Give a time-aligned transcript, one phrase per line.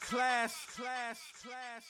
[0.00, 1.84] Class, class, class,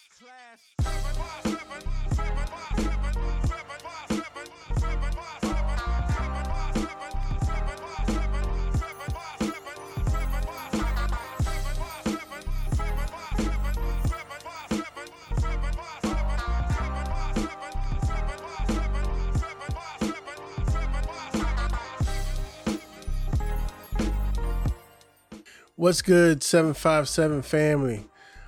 [25.84, 28.06] What's good, 757 family?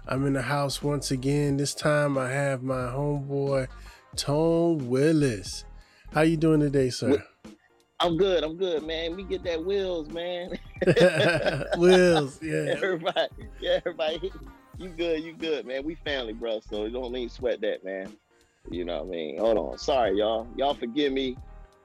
[0.08, 1.58] I'm in the house once again.
[1.58, 3.68] This time I have my homeboy,
[4.16, 5.66] Tone Willis.
[6.14, 7.22] How you doing today, sir?
[8.00, 8.42] I'm good.
[8.42, 9.16] I'm good, man.
[9.16, 10.58] We get that wheels, man.
[11.76, 12.72] Wills, yeah.
[12.74, 13.28] everybody,
[13.60, 14.32] yeah, everybody.
[14.78, 15.22] You good?
[15.22, 15.84] You good, man?
[15.84, 16.60] We family, bro.
[16.60, 18.16] So you don't need to sweat that, man.
[18.70, 19.38] You know what I mean?
[19.40, 19.76] Hold on.
[19.76, 20.48] Sorry, y'all.
[20.56, 21.36] Y'all forgive me.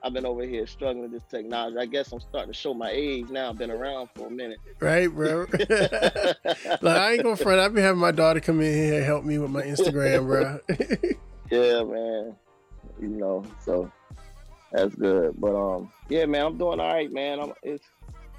[0.04, 1.78] I've been over here struggling with this technology.
[1.78, 3.50] I guess I'm starting to show my age now.
[3.50, 4.58] I've been around for a minute.
[4.80, 5.46] Right, bro.
[5.52, 7.60] like, I ain't gonna front.
[7.60, 10.60] I've been having my daughter come in here and help me with my Instagram, bro.
[11.52, 12.34] Yeah, man.
[13.02, 13.92] You know, so
[14.72, 15.36] that's good.
[15.38, 17.42] But um, yeah, man, I'm doing all right, man.
[17.42, 17.84] I'm it's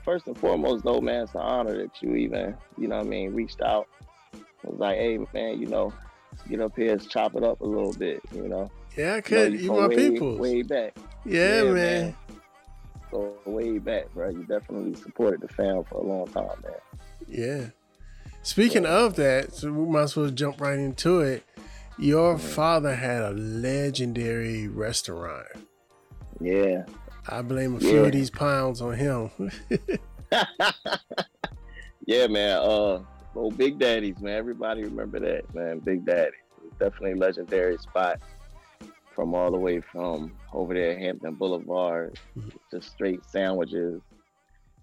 [0.03, 3.09] first and foremost though, man, it's an honor that you even, you know what I
[3.11, 3.87] mean, reached out.
[4.35, 5.93] I was like, hey man, you know,
[6.49, 8.71] get up here, let's chop it up a little bit, you know.
[8.97, 9.61] yeah, I know could.
[9.61, 10.39] You from my way, people.
[10.39, 10.97] Way back.
[11.25, 11.75] Yeah, Yeah, man.
[11.75, 12.17] man.
[13.11, 14.31] Go way back, bro.
[14.31, 16.73] You definitely supported the fam for a long time, man.
[17.29, 17.67] Yeah.
[18.43, 21.45] Speaking of that, so we might as well jump right into it.
[21.99, 25.47] Your father had a legendary restaurant.
[26.41, 26.85] Yeah.
[27.29, 28.07] I blame a few Yeah.
[28.07, 29.31] of these pounds on him.
[32.07, 32.57] yeah, man.
[32.59, 33.01] Uh
[33.37, 34.37] oh Big Daddy's, man.
[34.37, 35.79] Everybody remember that, man.
[35.81, 36.33] Big Daddy.
[36.81, 38.21] Definitely a legendary spot
[39.15, 42.49] from all the way from over there Hampton Boulevard, mm-hmm.
[42.71, 44.01] to straight sandwiches,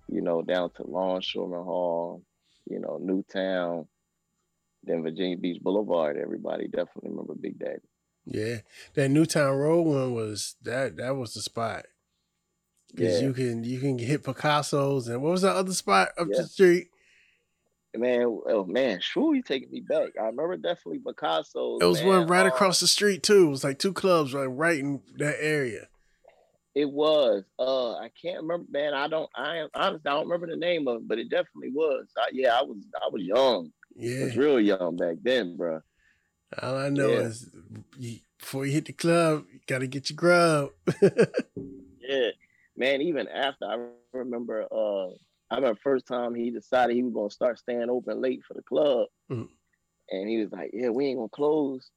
[0.08, 2.22] you know, down to Longshoreman Hall,
[2.70, 3.88] you know, Newtown,
[4.84, 6.18] then Virginia Beach Boulevard.
[6.18, 7.80] Everybody definitely remember Big Daddy.
[8.26, 8.58] yeah.
[8.94, 11.86] That Newtown Road one was that that was the spot.
[12.95, 13.28] Because Yeah.
[13.28, 16.42] you can you can hit Picasso's and what was that other spot up Yeah.
[16.42, 16.88] the street?
[17.98, 20.10] Man, oh man, sure you taking me back.
[20.20, 21.80] I remember definitely Picasso.
[21.80, 22.08] It was man.
[22.08, 23.48] one right Uh, across the street too.
[23.48, 25.88] It was like two clubs right right in that area.
[26.76, 27.44] It was.
[27.58, 28.94] Uh, I can't remember, man.
[28.94, 29.27] I don't.
[29.36, 32.05] I honestly, I don't remember the name of it, but it definitely was.
[32.16, 32.77] I, yeah, I was.
[32.95, 33.72] I was young.
[33.98, 34.23] I Yeah.
[34.26, 35.82] was real young back then, bro.
[36.61, 37.21] All I know Yeah.
[37.21, 37.50] is
[37.98, 40.70] you, before you hit the club, you gotta get your grub.
[42.02, 42.30] Yeah,
[42.76, 43.02] man.
[43.02, 44.64] Even after, I remember.
[44.71, 45.10] Uh,
[45.52, 48.61] I remember first time he decided he was gonna start staying open late for the
[48.64, 49.49] club, Mhm.
[50.11, 51.89] and he was like, "Yeah, we ain't gonna close."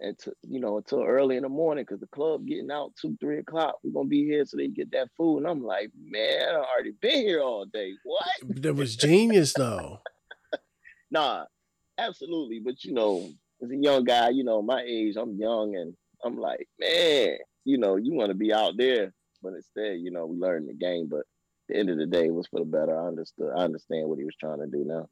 [0.00, 3.38] Until you know, until early in the morning, cause the club getting out two, three
[3.38, 3.78] o'clock.
[3.84, 5.38] We're gonna be here so they get that food.
[5.38, 7.92] And I'm like, man, I already been here all day.
[8.02, 8.26] What?
[8.62, 10.00] that was genius though.
[11.10, 11.44] Nah,
[11.98, 12.58] absolutely.
[12.60, 13.28] But you know,
[13.62, 15.94] as a young guy, you know, my age, I'm young and
[16.24, 19.12] I'm like, man, you know, you want to be out there.
[19.42, 21.08] But instead, you know, we learned the game.
[21.08, 21.26] But
[21.68, 22.98] the end of the day, was for the better.
[22.98, 23.50] I understood.
[23.56, 25.08] I understand what he was trying to do now.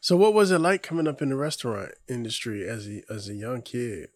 [0.00, 3.34] So what was it like coming up in the restaurant industry as a as a
[3.34, 4.10] young kid?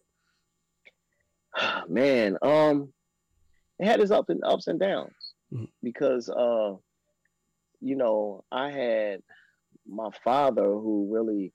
[1.87, 2.93] man, um,
[3.79, 5.69] it had its ups and ups and downs Mhm.
[5.81, 6.75] because uh,
[7.79, 9.21] you know, I had
[9.85, 11.53] my father who really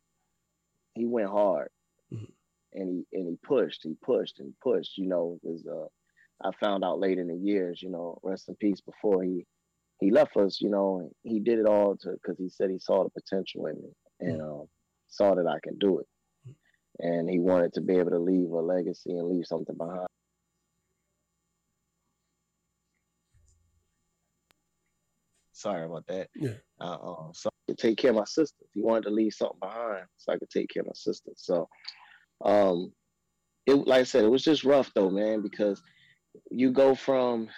[0.94, 1.71] he went hard
[2.12, 2.31] Mhm.
[2.72, 5.87] and he and he pushed, he pushed and pushed, you know, because uh
[6.41, 9.44] I found out late in the years, you know, rest in peace before he
[10.00, 13.04] he left us, you know, he did it all to because he said he saw
[13.04, 14.64] the potential in me and um,
[15.09, 16.06] saw that I can do it.
[17.00, 20.06] And he wanted to be able to leave a legacy and leave something behind.
[25.53, 26.28] Sorry about that.
[26.37, 26.54] Yeah.
[26.81, 28.69] Uh, um, so I could take care of my sisters.
[28.75, 31.34] He wanted to leave something behind so I could take care of my sisters.
[31.38, 31.69] So,
[32.44, 32.92] um,
[33.66, 35.82] it like I said, it was just rough though, man, because
[36.50, 37.48] you go from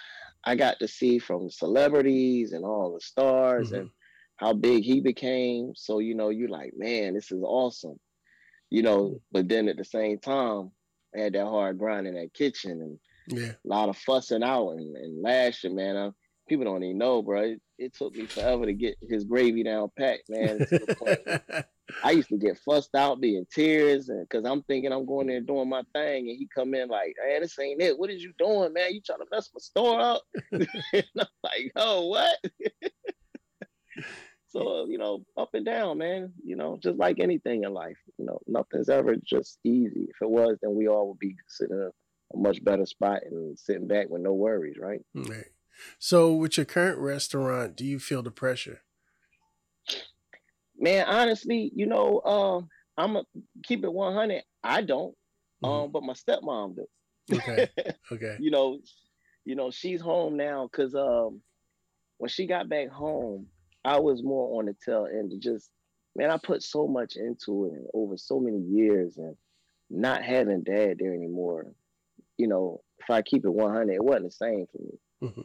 [0.43, 3.89] I got to see from celebrities and all the stars and
[4.37, 5.73] how big he became.
[5.75, 7.99] So you know, you're like, man, this is awesome,
[8.69, 9.21] you know.
[9.31, 10.71] But then at the same time,
[11.15, 13.51] I had that hard grind in that kitchen and Yeah.
[13.51, 15.95] a lot of fussing out and, and lashing, man.
[15.95, 16.11] Uh,
[16.47, 17.41] people don't even know, bro.
[17.41, 20.59] It, it took me forever to get his gravy down packed, man.
[20.59, 21.65] to the point where
[22.03, 25.27] I used to get fussed out, be in tears, and because I'm thinking I'm going
[25.27, 27.97] there doing my thing, and he come in like, "Man, this ain't it.
[27.97, 28.93] What is you doing, man?
[28.93, 30.21] You trying to mess my store up?"
[30.51, 32.37] and I'm like, "Oh, what?"
[34.47, 36.33] so you know, up and down, man.
[36.43, 40.07] You know, just like anything in life, you know, nothing's ever just easy.
[40.09, 41.91] If it was, then we all would be sitting in
[42.33, 45.01] a much better spot and sitting back with no worries, right?
[45.13, 45.45] Right.
[45.99, 48.81] So with your current restaurant, do you feel the pressure?
[50.77, 52.61] Man, honestly, you know, uh,
[53.01, 53.23] I'm a
[53.63, 54.43] keep it 100.
[54.63, 55.15] I don't,
[55.63, 55.65] mm-hmm.
[55.65, 57.39] um, but my stepmom does.
[57.39, 57.67] Okay.
[58.11, 58.35] Okay.
[58.39, 58.79] you know,
[59.45, 61.41] you know, she's home now because um,
[62.17, 63.47] when she got back home,
[63.85, 65.33] I was more on the tail end.
[65.39, 65.69] Just
[66.15, 69.35] man, I put so much into it over so many years, and
[69.89, 71.73] not having dad there anymore.
[72.37, 75.29] You know, if I keep it 100, it wasn't the same for me.
[75.29, 75.41] Mm-hmm.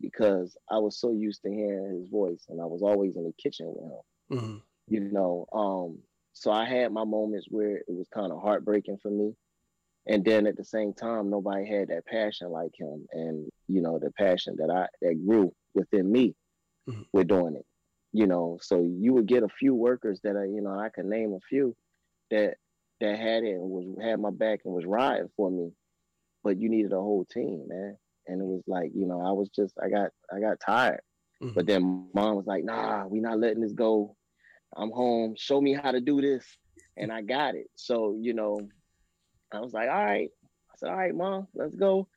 [0.00, 3.32] Because I was so used to hearing his voice, and I was always in the
[3.42, 4.38] kitchen with him.
[4.38, 4.56] Mm-hmm.
[4.88, 5.98] You know, um,
[6.32, 9.34] so I had my moments where it was kind of heartbreaking for me.
[10.06, 13.98] And then at the same time, nobody had that passion like him, and you know
[13.98, 16.34] the passion that I that grew within me
[16.88, 17.02] mm-hmm.
[17.12, 17.66] with doing it.
[18.12, 21.10] You know, so you would get a few workers that are, you know, I can
[21.10, 21.74] name a few
[22.30, 22.54] that
[23.00, 25.72] that had it and was had my back and was riding for me,
[26.42, 27.96] but you needed a whole team, man.
[28.28, 31.00] And it was like, you know, I was just I got I got tired.
[31.42, 31.54] Mm-hmm.
[31.54, 34.16] But then mom was like, nah, we not letting this go.
[34.76, 35.34] I'm home.
[35.36, 36.44] Show me how to do this.
[36.96, 37.68] And I got it.
[37.74, 38.60] So, you know,
[39.52, 40.30] I was like, all right.
[40.70, 42.08] I said, all right, mom, let's go.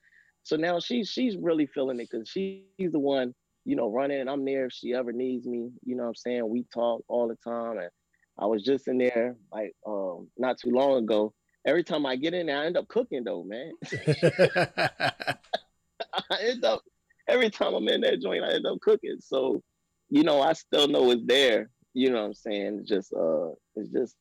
[0.44, 3.36] So now she's she's really feeling it because she's the one,
[3.66, 4.22] you know, running.
[4.22, 5.70] And I'm there if she ever needs me.
[5.86, 6.50] You know what I'm saying?
[6.50, 7.78] We talk all the time.
[7.78, 7.90] And
[8.38, 11.34] I was just in there like um not too long ago.
[11.68, 13.74] Every time I get in there, I end up cooking though, man.
[16.14, 16.82] I end up
[17.28, 19.18] every time I'm in that joint, I end up cooking.
[19.20, 19.62] So,
[20.10, 22.80] you know, I still know it's there you know what I'm saying?
[22.80, 24.16] It's Just uh it's just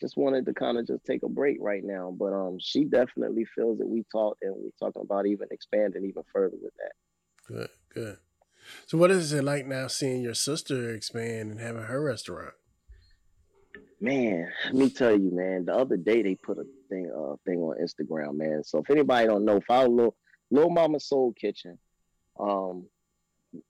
[0.00, 2.14] just wanted to kind of just take a break right now.
[2.18, 6.22] But um she definitely feels that we talked and we're talking about even expanding even
[6.32, 6.92] further with that.
[7.46, 8.18] Good, good.
[8.86, 12.54] So what is it like now seeing your sister expand and having her restaurant?
[14.00, 15.64] Man, let me tell you, man.
[15.64, 18.64] The other day they put a thing uh thing on Instagram, man.
[18.64, 20.14] So if anybody don't know, follow
[20.52, 21.78] Little, Mama Soul Kitchen.
[22.38, 22.86] Um,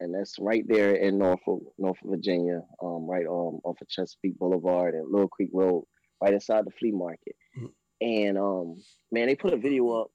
[0.00, 4.94] and that's right there in Norfolk, Norfolk, Virginia, um, right um, off of Chesapeake Boulevard
[4.94, 5.84] and Little Creek Road,
[6.20, 7.36] right inside the flea market.
[7.56, 7.66] Mm-hmm.
[8.00, 10.10] And um, man, they put a video up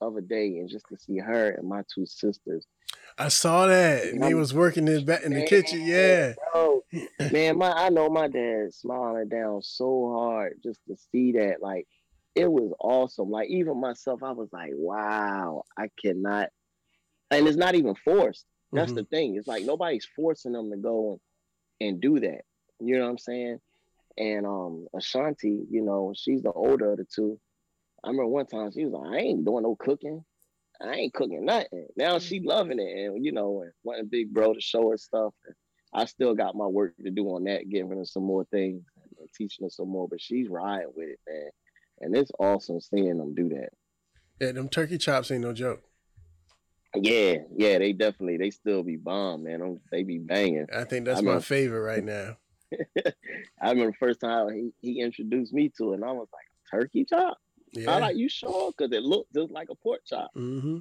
[0.00, 2.66] the other day, and just to see her and my two sisters.
[3.18, 4.04] I saw that.
[4.04, 5.82] And he was working in back in the kitchen.
[5.82, 6.34] Yeah.
[6.52, 6.82] Bro,
[7.30, 11.60] man, my I know my dad smiling down so hard just to see that.
[11.60, 11.86] Like,
[12.34, 13.30] it was awesome.
[13.30, 16.48] Like, even myself, I was like, wow, I cannot.
[17.30, 18.46] And it's not even forced.
[18.72, 18.96] That's mm-hmm.
[18.96, 19.36] the thing.
[19.36, 21.20] It's like nobody's forcing them to go
[21.80, 22.42] and do that.
[22.80, 23.58] You know what I'm saying?
[24.16, 27.38] And um Ashanti, you know, she's the older of the two.
[28.02, 30.24] I remember one time she was like, I ain't doing no cooking.
[30.80, 31.86] I ain't cooking nothing.
[31.96, 32.48] Now she mm-hmm.
[32.48, 33.06] loving it.
[33.06, 35.34] And you know, and wanting big bro to show her stuff.
[35.46, 35.54] And
[35.94, 38.82] I still got my work to do on that, giving her some more things
[39.18, 40.08] and teaching her some more.
[40.08, 41.50] But she's riding with it, man.
[42.02, 43.70] And it's awesome seeing them do that.
[44.40, 45.82] Yeah, them turkey chops ain't no joke.
[46.94, 49.80] Yeah, yeah, they definitely they still be bomb, man.
[49.90, 50.66] They be banging.
[50.74, 52.36] I think that's I my remember, favorite right now.
[53.62, 56.80] I remember the first time he, he introduced me to it, and I was like,
[56.80, 57.38] turkey chop?
[57.72, 57.92] Yeah.
[57.92, 58.72] I like you sure?
[58.76, 60.30] Because it looked just like a pork chop.
[60.36, 60.78] Mm-hmm.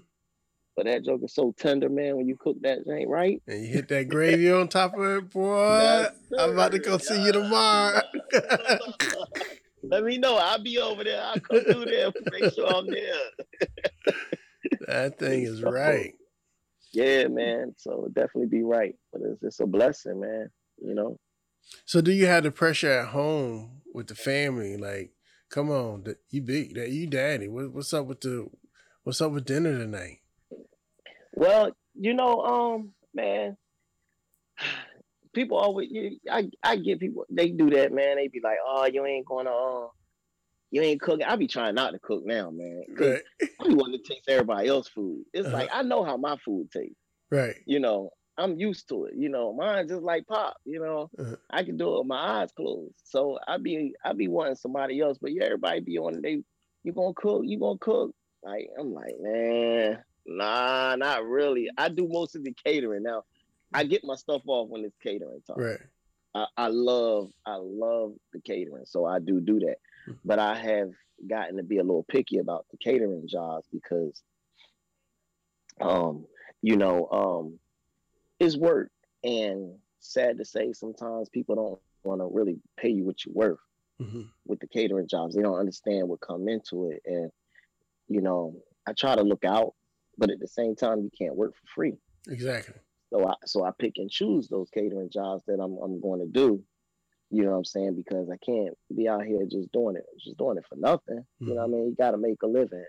[0.76, 3.42] But that joke is so tender, man, when you cook that ain't right?
[3.48, 6.06] And you hit that gravy on top of it, boy.
[6.40, 8.02] I'm about to go see you tomorrow.
[9.84, 10.38] Let me know.
[10.38, 11.22] I'll be over there.
[11.22, 12.12] I'll come through there.
[12.32, 13.14] Make sure I'm there.
[14.88, 16.14] That thing is right.
[16.92, 17.74] Yeah, man.
[17.78, 18.96] So definitely be right.
[19.12, 20.50] But it's it's a blessing, man.
[20.84, 21.20] You know.
[21.86, 24.78] So do you have the pressure at home with the family?
[24.78, 25.14] Like,
[25.50, 27.48] come on, you big that you daddy.
[27.48, 28.50] What, what's up with the
[29.04, 30.20] what's up with dinner tonight?
[31.34, 33.58] Well, you know, um, man,
[35.34, 38.18] people always you, I I get people they do that, man.
[38.18, 39.88] They be like, oh, you ain't gonna uh,
[40.72, 41.26] you ain't cooking.
[41.26, 42.84] I be trying not to cook now, man.
[42.98, 43.22] Right.
[43.60, 45.24] I be wanting to taste everybody else's food.
[45.34, 45.58] It's uh-huh.
[45.58, 46.96] like I know how my food tastes.
[47.30, 47.56] Right.
[47.66, 49.14] You know, I'm used to it.
[49.16, 50.56] You know, mine's just like pop.
[50.66, 51.36] You know, uh-huh.
[51.50, 52.96] I can do it with my eyes closed.
[53.04, 56.24] So I be I be wanting somebody else, but yeah, everybody be on it.
[56.24, 56.44] They
[56.84, 57.44] you gonna cook?
[57.46, 58.16] You gonna cook?
[58.44, 61.70] Like I'm like, man, nah, not really.
[61.78, 63.24] I do most of the catering now.
[63.74, 65.58] I get my stuff off when it's catering time.
[65.58, 65.80] Right.
[66.34, 69.78] I, I love I love the catering, so I do do that
[70.24, 70.92] but I have
[71.28, 74.22] gotten to be a little picky about the catering jobs because,
[75.80, 76.26] um,
[76.62, 77.60] you know, um,
[78.40, 78.92] it's work,
[79.24, 83.60] and sad to say, sometimes people don't want to really pay you what you're worth
[84.02, 84.22] mm-hmm.
[84.46, 85.36] with the catering jobs.
[85.36, 87.32] They don't understand what come into it, and
[88.08, 88.56] you know,
[88.88, 89.74] I try to look out,
[90.18, 91.98] but at the same time, you can't work for free.
[92.28, 92.76] Exactly.
[93.12, 96.28] So I so I pick and choose those catering jobs that I'm I'm going to
[96.28, 96.64] do
[97.32, 97.96] you know what I'm saying?
[97.96, 101.20] Because I can't be out here just doing it, just doing it for nothing.
[101.20, 101.48] Mm-hmm.
[101.48, 101.76] You know what I mm-hmm.
[101.76, 101.86] mean?
[101.88, 102.84] You got to make a living.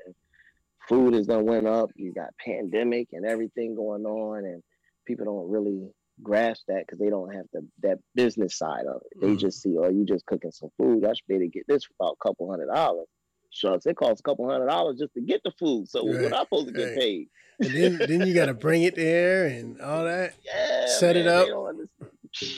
[0.88, 1.90] Food is gonna went up.
[1.94, 4.64] You got pandemic and everything going on, and
[5.06, 5.88] people don't really
[6.24, 9.20] grasp that because they don't have the that business side of it.
[9.20, 9.38] They mm.
[9.38, 11.04] just see, oh, you just cooking some food.
[11.04, 13.06] I should be able to get this for about a couple hundred dollars.
[13.52, 15.88] Shucks, it costs a couple hundred dollars just to get the food.
[15.88, 16.22] So right.
[16.22, 16.98] what I supposed to get right.
[16.98, 17.28] paid?
[17.60, 20.34] And then then you got to bring it there and all that.
[20.44, 21.48] Yeah, set man, it up.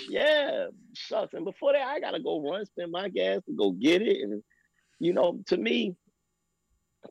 [0.08, 1.34] Yeah, shucks.
[1.34, 4.22] And before that, I gotta go run, spend my gas to go get it.
[4.22, 4.42] And
[5.00, 5.96] you know, to me,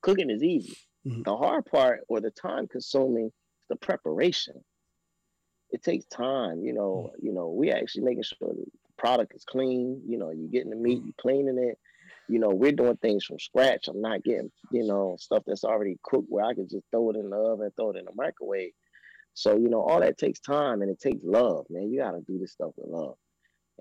[0.01, 0.77] cooking is easy.
[1.05, 1.23] Mm-hmm.
[1.23, 3.31] The hard part or the time consuming is
[3.69, 4.63] the preparation.
[5.71, 7.11] It takes time, you know.
[7.11, 7.25] Mm-hmm.
[7.25, 8.65] You know, we actually making sure the
[8.97, 10.01] product is clean.
[10.07, 11.07] You know, you're getting the meat, mm-hmm.
[11.07, 11.77] you cleaning it.
[12.29, 13.87] You know, we're doing things from scratch.
[13.87, 17.17] I'm not getting, you know, stuff that's already cooked where I can just throw it
[17.17, 18.71] in the oven, throw it in the microwave.
[19.33, 21.91] So, you know, all that takes time and it takes love, man.
[21.91, 23.15] You gotta do this stuff with love.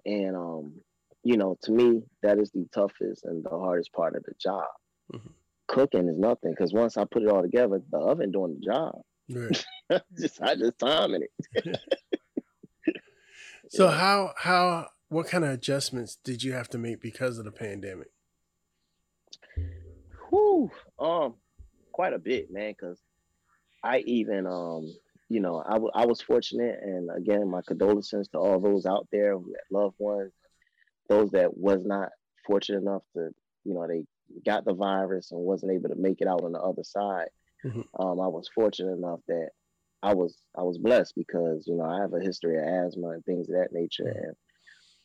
[0.05, 0.75] And um,
[1.23, 4.65] you know, to me, that is the toughest and the hardest part of the job.
[5.13, 5.29] Mm-hmm
[5.73, 9.01] cooking is nothing because once I put it all together, the oven doing the job.
[9.31, 9.65] Right.
[10.19, 11.81] just I just timing it.
[13.71, 17.53] so how how what kind of adjustments did you have to make because of the
[17.53, 18.09] pandemic?
[20.33, 21.35] Whew, um,
[21.93, 22.73] quite a bit, man.
[22.73, 22.99] Because
[23.85, 24.91] I even um,
[25.29, 29.09] you know, I, w- I was fortunate, and again, my condolences to all those out
[29.11, 30.33] there who had loved ones,
[31.09, 32.11] those that was not
[32.47, 33.31] fortunate enough to,
[33.65, 34.05] you know, they
[34.45, 37.29] got the virus and wasn't able to make it out on the other side.
[37.65, 37.81] Mm-hmm.
[37.99, 39.51] Um, I was fortunate enough that
[40.03, 43.25] I was I was blessed because you know I have a history of asthma and
[43.25, 44.05] things of that nature.
[44.05, 44.25] Mm-hmm.
[44.25, 44.37] And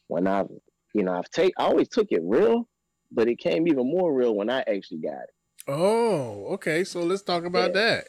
[0.08, 0.50] when I've
[0.94, 2.68] you know I've take I always took it real,
[3.12, 5.34] but it came even more real when I actually got it.
[5.68, 6.84] Oh, okay.
[6.84, 8.02] So let's talk about yeah.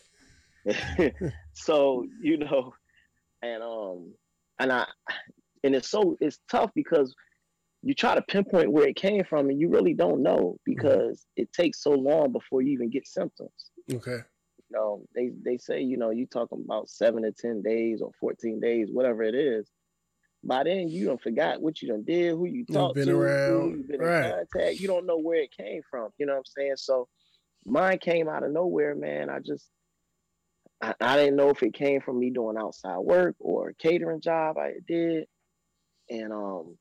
[0.64, 1.12] that.
[1.54, 2.74] so you know,
[3.42, 4.14] and um,
[4.58, 4.86] and I,
[5.64, 7.14] and it's so it's tough because
[7.82, 11.42] you try to pinpoint where it came from and you really don't know because mm-hmm.
[11.42, 13.70] it takes so long before you even get symptoms.
[13.92, 14.18] Okay.
[14.70, 18.10] You know, they, they say, you know, you talking about seven to 10 days or
[18.20, 19.70] 14 days, whatever it is.
[20.44, 23.60] By then you don't forgot what you done did, who you talked been to, around.
[23.60, 24.26] who you been right.
[24.26, 24.80] in contact.
[24.80, 26.10] You don't know where it came from.
[26.18, 26.76] You know what I'm saying?
[26.76, 27.08] So
[27.66, 29.30] mine came out of nowhere, man.
[29.30, 29.68] I just
[30.80, 34.20] I, I didn't know if it came from me doing outside work or a catering
[34.20, 35.26] job I did.
[36.08, 36.78] And um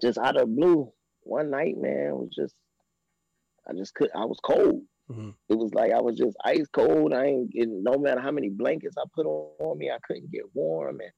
[0.00, 0.92] just out of blue,
[1.22, 2.54] one night, man, was just
[3.68, 4.82] I just could I was cold.
[5.10, 5.30] Mm-hmm.
[5.48, 7.12] It was like I was just ice cold.
[7.12, 10.30] I ain't getting no matter how many blankets I put on, on me, I couldn't
[10.30, 11.00] get warm.
[11.00, 11.10] And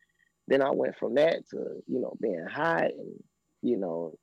[0.51, 3.23] then I went from that to, you know, being hot and,
[3.63, 4.19] you know,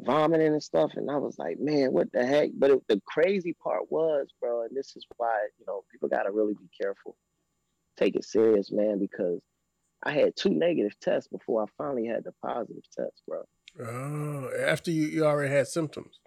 [0.00, 0.92] vomiting and stuff.
[0.96, 2.50] And I was like, man, what the heck?
[2.54, 6.22] But it, the crazy part was, bro, and this is why, you know, people got
[6.22, 7.16] to really be careful.
[7.98, 9.40] Take it serious, man, because
[10.02, 13.42] I had two negative tests before I finally had the positive test, bro.
[13.78, 16.18] Oh, after you, you already had symptoms.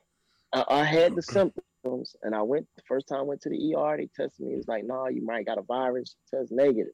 [0.53, 3.75] I, I had the symptoms, and I went the first time I went to the
[3.75, 3.97] ER.
[3.97, 4.53] They tested me.
[4.53, 6.93] It was like, "No, nah, you might got a virus." Test negative.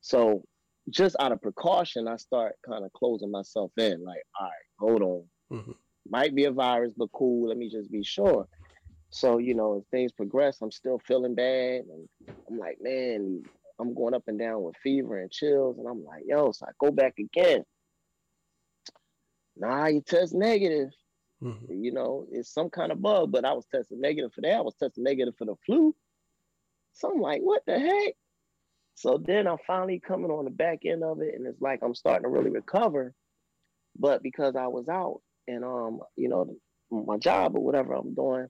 [0.00, 0.44] So,
[0.90, 4.04] just out of precaution, I start kind of closing myself in.
[4.04, 5.58] Like, all right, hold on.
[5.58, 5.72] Mm-hmm.
[6.08, 7.48] Might be a virus, but cool.
[7.48, 8.48] Let me just be sure.
[9.10, 12.08] So, you know, as things progress, I'm still feeling bad, and
[12.48, 13.42] I'm like, man,
[13.78, 16.72] I'm going up and down with fever and chills, and I'm like, yo, so I
[16.80, 17.64] go back again
[19.56, 20.90] nah, you test negative.
[21.42, 21.82] Mm-hmm.
[21.82, 24.54] You know, it's some kind of bug, but I was testing negative for that.
[24.54, 25.94] I was testing negative for the flu.
[26.92, 28.14] So I'm like, what the heck?
[28.94, 31.94] So then I'm finally coming on the back end of it, and it's like I'm
[31.94, 33.14] starting to really recover.
[33.98, 36.54] But because I was out and um, you know,
[36.90, 38.48] my job or whatever I'm doing,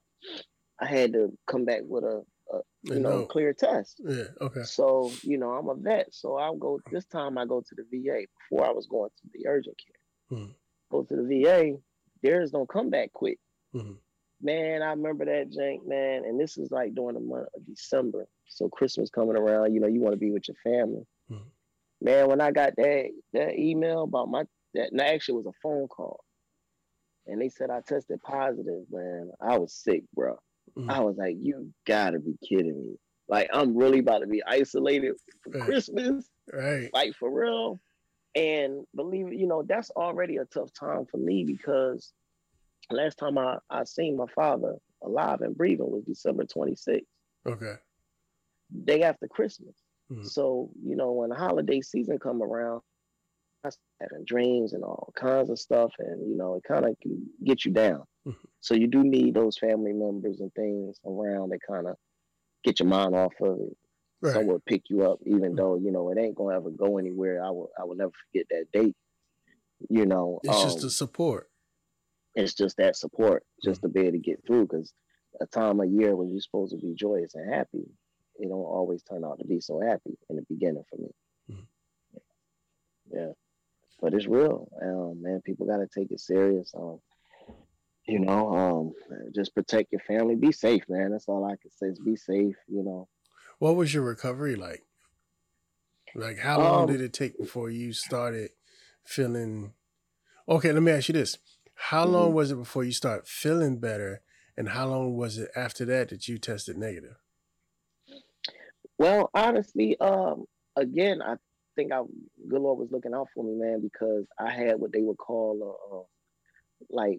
[0.81, 2.23] I had to come back with a,
[2.53, 4.01] a you know, clear test.
[4.05, 4.63] Yeah, okay.
[4.63, 6.09] So, you know, I'm a vet.
[6.13, 9.29] So I'll go this time I go to the VA before I was going to
[9.33, 10.39] the urgent care.
[10.39, 10.55] Mm
[10.93, 11.73] go to the VA,
[12.23, 13.39] theirs don't come back quick.
[13.75, 13.95] Mm-hmm.
[14.43, 16.25] Man, I remember that jank, man.
[16.25, 18.27] And this is like during the month of December.
[18.55, 21.07] So Christmas coming around, you know, you want to be with your family.
[21.31, 22.05] Mm-hmm.
[22.05, 24.45] Man, when I got that that email about my
[24.75, 26.25] that no, actually was a phone call.
[27.27, 29.31] And they said I tested positive, man.
[29.41, 30.39] I was sick, bro.
[30.77, 30.91] Mm-hmm.
[30.91, 32.97] I was like, you gotta be kidding me.
[33.29, 35.63] Like I'm really about to be isolated for right.
[35.63, 36.29] Christmas.
[36.53, 36.91] Right.
[36.93, 37.81] Like for real.
[38.35, 42.13] And believe it, you know, that's already a tough time for me because
[42.91, 47.03] last time I, I seen my father alive and breathing was December 26th.
[47.47, 47.75] Okay.
[48.85, 49.75] Day after Christmas.
[50.11, 50.25] Mm-hmm.
[50.25, 52.81] So, you know, when the holiday season come around,
[53.65, 57.25] I having dreams and all kinds of stuff, and you know, it kind of can
[57.45, 58.03] get you down.
[58.27, 58.47] Mm-hmm.
[58.61, 61.95] So you do need those family members and things around that kind of
[62.65, 63.77] get your mind off of it
[64.23, 64.33] right.
[64.33, 65.57] someone pick you up, even mm.
[65.57, 67.45] though you know it ain't gonna ever go anywhere.
[67.45, 68.97] I will, I will never forget that date.
[69.91, 71.49] You know, it's um, just the support.
[72.35, 73.89] It's just that support, just mm-hmm.
[73.89, 74.63] to be able to get through.
[74.63, 74.95] Because
[75.41, 77.85] a time of year when you're supposed to be joyous and happy,
[78.43, 81.09] it don't always turn out to be so happy in the beginning for me.
[81.51, 83.17] Mm-hmm.
[83.17, 83.33] yeah.
[84.01, 85.41] But it's real, um, man.
[85.45, 86.73] People gotta take it serious.
[86.77, 86.99] Um,
[88.09, 88.93] you know, um,
[89.33, 90.35] just protect your family.
[90.35, 91.13] Be safe, man.
[91.13, 91.87] That's all I can say.
[91.87, 92.57] Is be safe.
[92.67, 93.09] You know.
[93.61, 94.83] What was your recovery like?
[96.17, 98.51] Like, how long um, did it take before you started
[99.05, 99.73] feeling?
[100.49, 101.39] Okay, let me ask you this:
[101.75, 102.15] How mm-hmm.
[102.15, 104.23] long was it before you start feeling better,
[104.57, 107.22] and how long was it after that that you tested negative?
[109.03, 110.45] Well, honestly, um,
[110.77, 111.35] again, I
[111.75, 112.03] think I
[112.49, 115.59] good Lord was looking out for me, man, because I had what they would call
[115.61, 116.03] a, a
[116.89, 117.19] like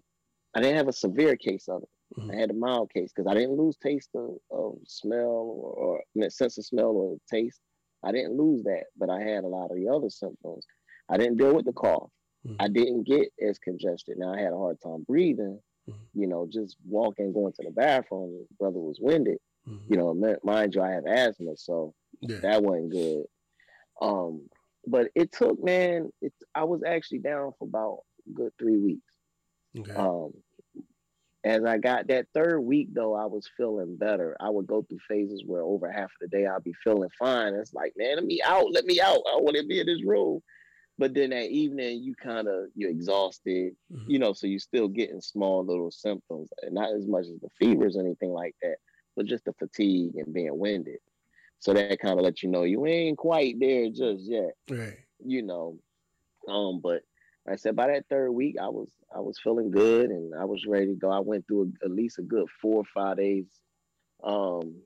[0.54, 1.88] I didn't have a severe case of it.
[2.18, 2.30] Mm-hmm.
[2.30, 6.30] I had a mild case because I didn't lose taste of, of smell or, or
[6.30, 7.60] sense of smell or taste.
[8.02, 10.64] I didn't lose that, but I had a lot of the other symptoms.
[11.10, 12.08] I didn't deal with the cough.
[12.46, 12.62] Mm-hmm.
[12.62, 14.16] I didn't get as congested.
[14.16, 15.60] Now I had a hard time breathing.
[15.86, 16.18] Mm-hmm.
[16.18, 18.46] You know, just walking, going to the bathroom.
[18.58, 19.36] Brother was winded.
[19.68, 19.92] Mm-hmm.
[19.92, 22.38] You know, mind you, I have asthma, so yeah.
[22.42, 23.24] that wasn't good.
[24.00, 24.48] Um,
[24.86, 26.10] but it took, man.
[26.20, 28.00] It I was actually down for about
[28.32, 29.14] good three weeks.
[29.78, 29.92] Okay.
[29.92, 30.32] Um,
[31.44, 34.36] as I got that third week though, I was feeling better.
[34.40, 37.54] I would go through phases where over half of the day I'd be feeling fine.
[37.54, 39.20] It's like, man, let me out, let me out.
[39.30, 40.40] I want to be in this room.
[40.96, 44.10] But then that evening, you kind of you're exhausted, mm-hmm.
[44.10, 47.48] you know, so you're still getting small little symptoms, and not as much as the
[47.58, 48.76] fevers or anything like that,
[49.16, 50.98] but just the fatigue and being winded.
[51.58, 54.98] So that kind of lets you know you ain't quite there just yet, right?
[55.24, 55.78] You know,
[56.48, 57.02] um, but
[57.48, 60.66] I said by that third week, I was I was feeling good and I was
[60.66, 61.10] ready to go.
[61.10, 63.46] I went through a, at least a good four or five days
[64.22, 64.76] um,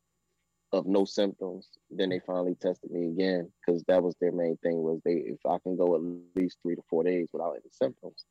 [0.73, 1.68] of no symptoms.
[1.90, 5.38] Then they finally tested me again because that was their main thing was they if
[5.47, 6.02] I can go at
[6.40, 8.25] least three to four days without any symptoms,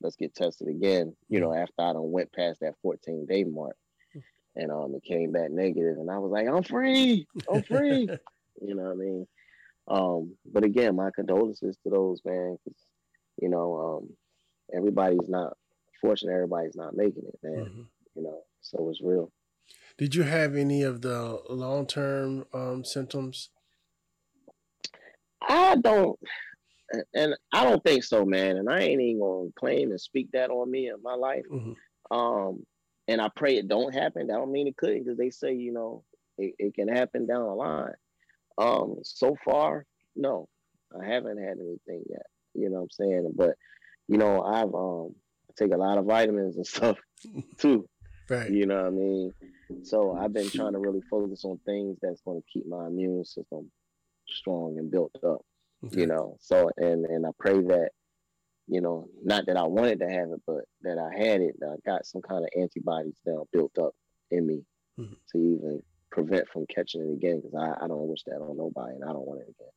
[0.00, 1.14] let's get tested again.
[1.28, 3.76] You know, after I done went past that 14 day mark,
[4.56, 8.08] and um, it came back negative, and I was like, I'm free, I'm free.
[8.60, 9.26] you know what I mean?
[9.88, 12.78] Um, but again, my condolences to those man because
[13.40, 14.16] you know, um,
[14.74, 15.56] everybody's not
[16.00, 16.32] fortunate.
[16.32, 17.64] Everybody's not making it, man.
[17.64, 17.82] Mm-hmm.
[18.14, 19.32] You know, so it's real.
[19.98, 23.50] Did you have any of the long term um, symptoms?
[25.48, 26.18] I don't,
[27.14, 28.56] and I don't think so, man.
[28.56, 31.44] And I ain't even gonna claim and speak that on me in my life.
[31.50, 32.16] Mm-hmm.
[32.16, 32.66] Um,
[33.08, 34.26] and I pray it don't happen.
[34.26, 36.04] That don't mean it couldn't, because they say you know
[36.38, 37.94] it, it can happen down the line.
[38.58, 40.48] Um, so far, no,
[41.00, 42.26] I haven't had anything yet.
[42.54, 43.32] You know what I'm saying?
[43.34, 43.56] But
[44.08, 45.14] you know, I've um
[45.48, 46.98] I take a lot of vitamins and stuff
[47.58, 47.88] too.
[48.28, 48.50] Right.
[48.50, 49.32] You know what I mean?
[49.82, 53.24] So I've been trying to really focus on things that's going to keep my immune
[53.24, 53.70] system
[54.28, 55.44] strong and built up.
[55.84, 56.00] Okay.
[56.00, 57.90] You know, so and and I pray that
[58.68, 61.56] you know, not that I wanted to have it, but that I had it.
[61.62, 63.94] I got some kind of antibodies now built up
[64.30, 64.64] in me
[64.98, 65.14] mm-hmm.
[65.32, 67.42] to even prevent from catching it again.
[67.42, 69.72] Because I, I don't wish that on nobody, and I don't want it again.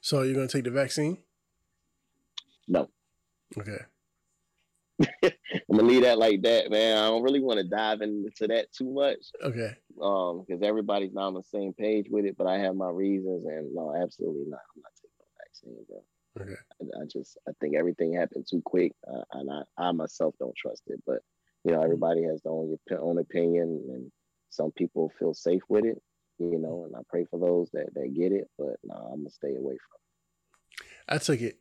[0.00, 1.18] So you're gonna take the vaccine?
[2.68, 2.88] No.
[3.56, 3.78] Okay.
[5.22, 6.98] I'm gonna leave that like that, man.
[6.98, 9.18] I don't really want to dive into that too much.
[9.42, 9.76] Okay.
[10.00, 13.44] Um, because everybody's not on the same page with it, but I have my reasons,
[13.46, 14.60] and no, absolutely not.
[14.74, 16.02] I'm not taking no vaccine, bro.
[16.40, 20.82] I, just I think everything happened too quick, uh, and I, I myself don't trust
[20.86, 21.02] it.
[21.06, 21.20] But
[21.64, 24.12] you know, everybody has their own own opinion, and
[24.50, 26.00] some people feel safe with it.
[26.38, 29.30] You know, and I pray for those that that get it, but no, I'm gonna
[29.30, 30.78] stay away from.
[30.80, 30.86] it.
[31.08, 31.58] I took it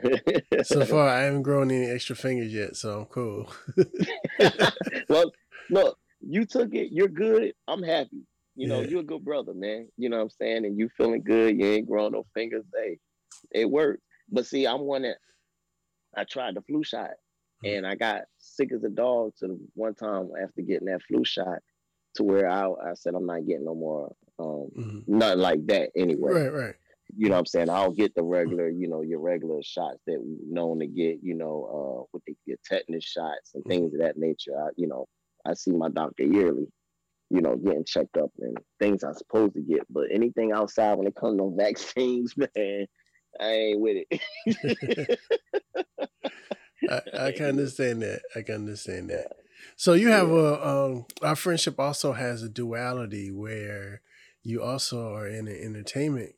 [0.64, 3.52] so far, I haven't grown any extra fingers yet, so I'm cool.
[5.08, 5.32] well,
[5.70, 6.92] look, you took it.
[6.92, 7.52] You're good.
[7.68, 8.26] I'm happy.
[8.54, 8.88] You know, yeah.
[8.88, 9.88] you're a good brother, man.
[9.96, 10.66] You know what I'm saying?
[10.66, 11.58] And you feeling good.
[11.58, 12.64] You ain't growing no fingers.
[12.74, 12.98] Hey,
[13.50, 14.02] it worked.
[14.30, 15.16] But see, I'm one that
[16.16, 17.10] I tried the flu shot
[17.64, 17.76] mm-hmm.
[17.76, 21.58] and I got sick as a dog to one time after getting that flu shot
[22.16, 24.98] to where I, I said, I'm not getting no more, um, mm-hmm.
[25.06, 26.32] nothing like that anyway.
[26.32, 26.74] Right, right
[27.16, 27.70] you know what I'm saying?
[27.70, 31.34] I'll get the regular, you know, your regular shots that we known to get, you
[31.34, 34.52] know, uh, with the your tetanus shots and things of that nature.
[34.58, 35.06] I, you know,
[35.44, 36.66] I see my doctor yearly,
[37.30, 39.82] you know, getting checked up and things I'm supposed to get.
[39.90, 42.86] But anything outside when it comes to vaccines, man,
[43.40, 45.20] I ain't with it.
[46.90, 48.22] I, I can understand that.
[48.36, 49.32] I can understand that.
[49.76, 54.02] So you have a um, our friendship also has a duality where
[54.42, 56.34] you also are in an entertainment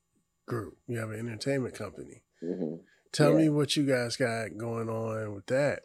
[0.47, 0.77] group.
[0.87, 2.23] You have an entertainment company.
[2.43, 2.77] Mm-hmm.
[3.13, 3.37] Tell yeah.
[3.37, 5.81] me what you guys got going on with that.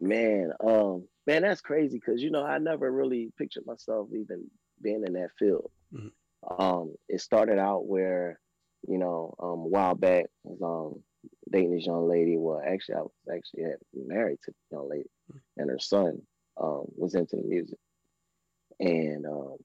[0.00, 4.50] Man, um, man, that's crazy because you know I never really pictured myself even
[4.82, 5.70] being in that field.
[5.94, 6.62] Mm-hmm.
[6.62, 8.40] Um, it started out where,
[8.88, 11.02] you know, um, a while back was um
[11.50, 12.36] dating this young lady.
[12.36, 15.10] Well, actually, I was actually married to the young lady,
[15.56, 16.22] and her son
[16.60, 17.78] um was into the music,
[18.80, 19.56] and um,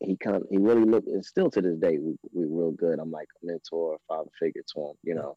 [0.00, 2.98] he kind of, he really looked and still to this day we we real good.
[2.98, 5.36] I'm like a mentor, father figure to him, you know,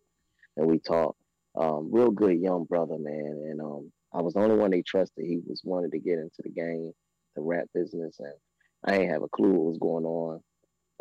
[0.57, 1.15] and we talk.
[1.57, 3.43] Um, real good young brother, man.
[3.49, 5.25] And um, I was the only one they trusted.
[5.25, 6.93] He was wanted to get into the game,
[7.35, 8.33] the rap business, and
[8.85, 10.41] I ain't have a clue what was going on.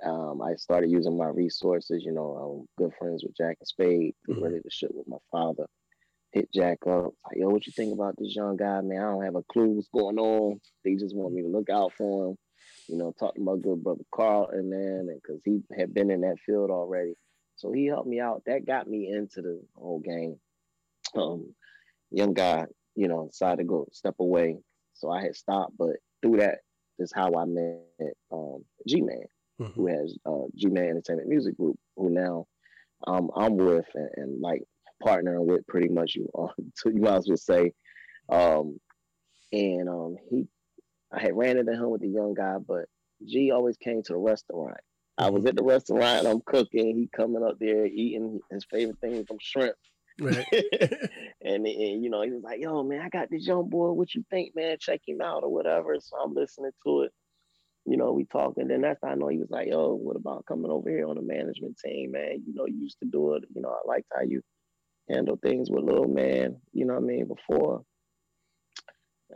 [0.04, 2.04] Um, I started using my resources.
[2.04, 4.14] You know, I'm good friends with Jack and Spade.
[4.28, 4.42] Mm-hmm.
[4.42, 5.66] Ready to shit with my father.
[6.32, 7.12] Hit Jack up.
[7.24, 8.98] Like, yo, what you think about this young guy, man?
[8.98, 10.60] I don't have a clue what's going on.
[10.84, 12.36] They just want me to look out for him.
[12.88, 16.22] You know, talk to my good brother Carlton, man, and because he had been in
[16.22, 17.14] that field already.
[17.56, 18.42] So he helped me out.
[18.46, 20.38] That got me into the whole game.
[21.14, 21.54] Um,
[22.10, 24.58] young guy, you know, decided to go step away.
[24.94, 26.58] So I had stopped, but through that
[26.98, 29.24] is how I met um, G Man,
[29.60, 29.72] mm-hmm.
[29.72, 32.46] who has uh, G Entertainment Music Group, who now
[33.06, 34.62] um, I'm with and, and, like
[35.02, 36.28] partnering with pretty much you.
[36.36, 36.48] Uh,
[36.86, 37.72] you might as well say.
[38.28, 38.78] Um,
[39.52, 40.46] and um, he,
[41.12, 42.86] I had ran into him with the young guy, but
[43.26, 44.78] G always came to the restaurant.
[45.16, 45.48] I was mm-hmm.
[45.48, 49.74] at the restaurant, I'm cooking, he coming up there eating his favorite thing, some shrimp.
[50.20, 50.46] Right.
[51.42, 53.92] and, and you know, he was like, yo, man, I got this young boy.
[53.92, 54.76] What you think, man?
[54.80, 55.96] Check him out or whatever.
[56.00, 57.12] So I'm listening to it.
[57.88, 58.68] You know, we talking.
[58.68, 61.16] Then that's how I know he was like, yo, what about coming over here on
[61.16, 62.42] the management team, man?
[62.46, 63.44] You know, you used to do it.
[63.54, 64.42] You know, I liked how you
[65.08, 67.82] handle things with little man, you know what I mean, before.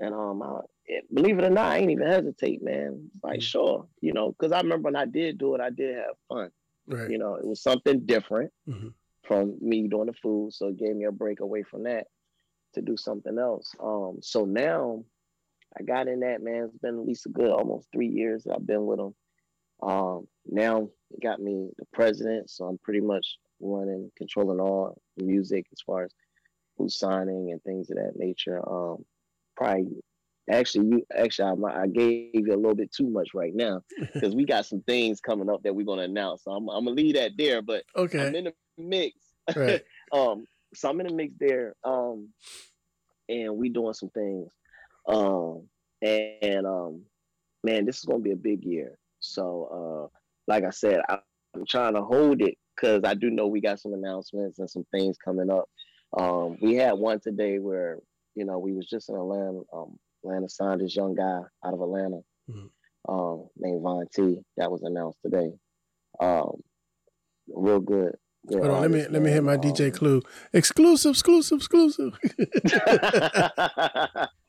[0.01, 3.11] And um, I, it, believe it or not, I ain't even hesitate, man.
[3.23, 3.41] Like, mm-hmm.
[3.41, 6.51] sure, you know, because I remember when I did do it, I did have fun.
[6.87, 7.11] Right.
[7.11, 8.53] You know, it was something different.
[8.69, 8.89] Mm-hmm
[9.23, 10.53] from me doing the food.
[10.53, 12.07] So it gave me a break away from that
[12.75, 13.73] to do something else.
[13.83, 15.05] Um, so now
[15.79, 16.65] I got in that, man.
[16.65, 19.15] It's been at least a good almost three years I've been with them.
[19.83, 25.25] Um, now it got me the president, so I'm pretty much running, controlling all the
[25.25, 26.15] music as far as
[26.77, 28.61] who's signing and things of that nature.
[28.69, 29.05] Um,
[29.57, 30.03] probably
[30.51, 33.83] actually you actually I, I, gave you a little bit too much right now
[34.15, 36.45] because we got some things coming up that we're gonna announce.
[36.45, 38.27] So I'm, I'm gonna leave that there, but okay.
[38.27, 39.17] I'm in the mix.
[39.55, 39.83] Right.
[40.13, 41.75] um, so I'm in the mix there.
[41.85, 42.29] Um,
[43.29, 44.51] and we doing some things.
[45.07, 45.69] Um,
[46.01, 47.03] and, and um,
[47.65, 48.99] man, this is gonna be a big year.
[49.21, 51.19] So uh, like I said, I,
[51.55, 54.85] I'm trying to hold it because I do know we got some announcements and some
[54.91, 55.69] things coming up.
[56.19, 57.99] Um, we had one today where
[58.35, 59.61] you know we was just in Atlanta.
[59.73, 63.13] Um, Atlanta signed this young guy out of Atlanta mm-hmm.
[63.13, 64.41] um, named Von T.
[64.57, 65.53] That was announced today.
[66.21, 66.63] Um,
[67.49, 68.15] real good,
[68.51, 70.21] Hold on, let me let me hit my DJ Clue.
[70.53, 72.19] Exclusive, exclusive, exclusive.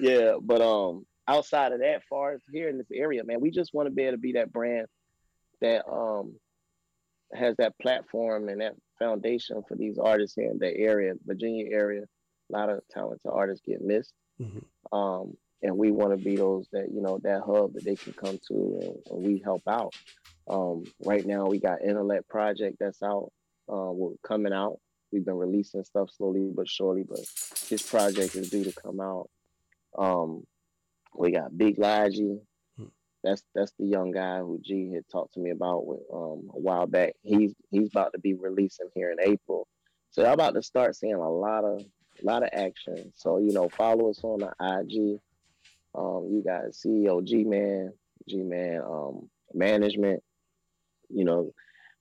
[0.00, 3.74] yeah, but um, outside of that, far as here in this area, man, we just
[3.74, 4.86] want to be able to be that brand
[5.60, 6.34] that um
[7.32, 12.02] has that platform and that foundation for these artists here in the area, Virginia area.
[12.02, 14.12] A lot of talented artists get missed.
[14.40, 14.96] Mm-hmm.
[14.96, 18.12] Um, and we want to be those that you know that hub that they can
[18.12, 19.94] come to and, and we help out.
[20.48, 23.32] Um, right now, we got Intellect Project that's out.
[23.68, 24.78] Uh, we're coming out.
[25.12, 27.20] We've been releasing stuff slowly but surely, but
[27.68, 29.28] this project is due to come out.
[29.98, 30.44] Um,
[31.14, 32.38] we got Big Logi.
[32.76, 32.84] Hmm.
[33.24, 36.58] That's that's the young guy who G had talked to me about with, um, a
[36.58, 37.14] while back.
[37.22, 39.66] He's he's about to be releasing here in April,
[40.10, 43.12] so I'm about to start seeing a lot of a lot of action.
[43.14, 45.20] So you know, follow us on the IG.
[45.94, 47.92] Um, you got CEO G Man,
[48.28, 50.22] G Man um, Management
[51.08, 51.52] you know,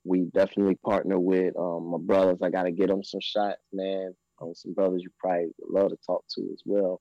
[0.04, 2.40] we definitely partner with um, my brothers.
[2.42, 4.14] I got to get them some shots, man.
[4.42, 7.00] Um, some brothers you probably love to talk to as well.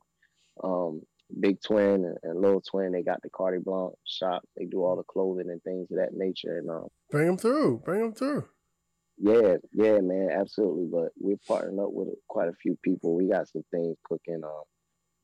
[0.62, 1.02] Um,
[1.40, 4.42] Big Twin and, and Little Twin, they got the Cardi Blanc shop.
[4.56, 6.58] They do all the clothing and things of that nature.
[6.58, 7.82] And um, bring them through.
[7.84, 8.46] Bring them through.
[9.16, 10.86] Yeah, yeah, man, absolutely.
[10.90, 13.14] But we're partnering up with quite a few people.
[13.14, 14.42] We got some things cooking.
[14.44, 14.62] Um,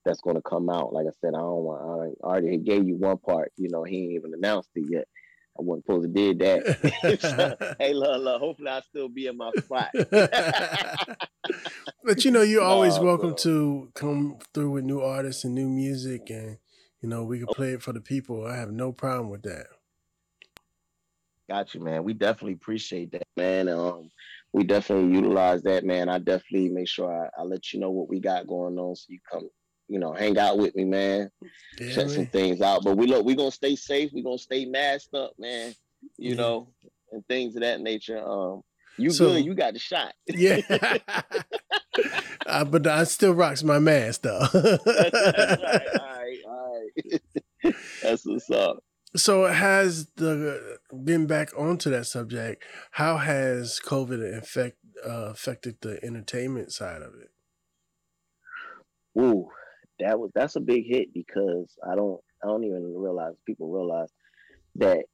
[0.05, 0.93] that's going to come out.
[0.93, 2.17] Like I said, I don't want.
[2.25, 3.53] I already gave you one part.
[3.57, 5.07] You know, he ain't even announced it yet.
[5.59, 7.19] I wasn't supposed to did that.
[7.21, 9.91] so, hey, look, look, hopefully I'll still be in my spot.
[12.05, 13.37] but you know, you're always no, welcome bro.
[13.37, 16.59] to come through with new artists and new music, and
[17.01, 18.47] you know, we can play it for the people.
[18.47, 19.67] I have no problem with that.
[21.49, 22.05] Got you, man.
[22.05, 23.69] We definitely appreciate that, man.
[23.69, 24.11] Um,
[24.53, 26.09] we definitely utilize that, man.
[26.09, 29.07] I definitely make sure I, I let you know what we got going on, so
[29.09, 29.49] you come
[29.91, 31.31] you know, hang out with me, man.
[31.79, 32.09] Yeah, Check man.
[32.09, 32.85] some things out.
[32.85, 34.13] But we look, we gonna stay safe.
[34.15, 35.75] We gonna stay masked up, man.
[36.17, 36.37] You yeah.
[36.37, 36.69] know,
[37.11, 38.25] and things of that nature.
[38.25, 38.63] Um,
[38.97, 39.45] you so, good?
[39.45, 40.15] You got the shot.
[40.29, 40.61] yeah.
[42.47, 44.39] uh, but I still rocks my mask though.
[44.39, 46.83] all right, all right, all
[47.65, 47.75] right.
[48.03, 48.83] That's what's up.
[49.17, 52.65] So has the been back onto that subject?
[52.93, 57.31] How has COVID affect uh, affected the entertainment side of it?
[59.21, 59.49] Ooh,
[59.99, 64.11] that was that's a big hit because I don't I don't even realize people realize
[64.77, 65.05] that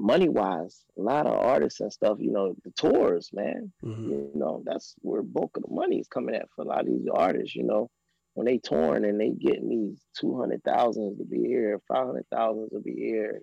[0.00, 4.10] money wise, a lot of artists and stuff, you know, the tours, man, mm-hmm.
[4.10, 6.86] you know, that's where bulk of the money is coming at for a lot of
[6.86, 7.90] these artists, you know.
[8.34, 12.26] When they touring and they getting these two hundred thousands to be here, five hundred
[12.32, 13.42] thousands to be here,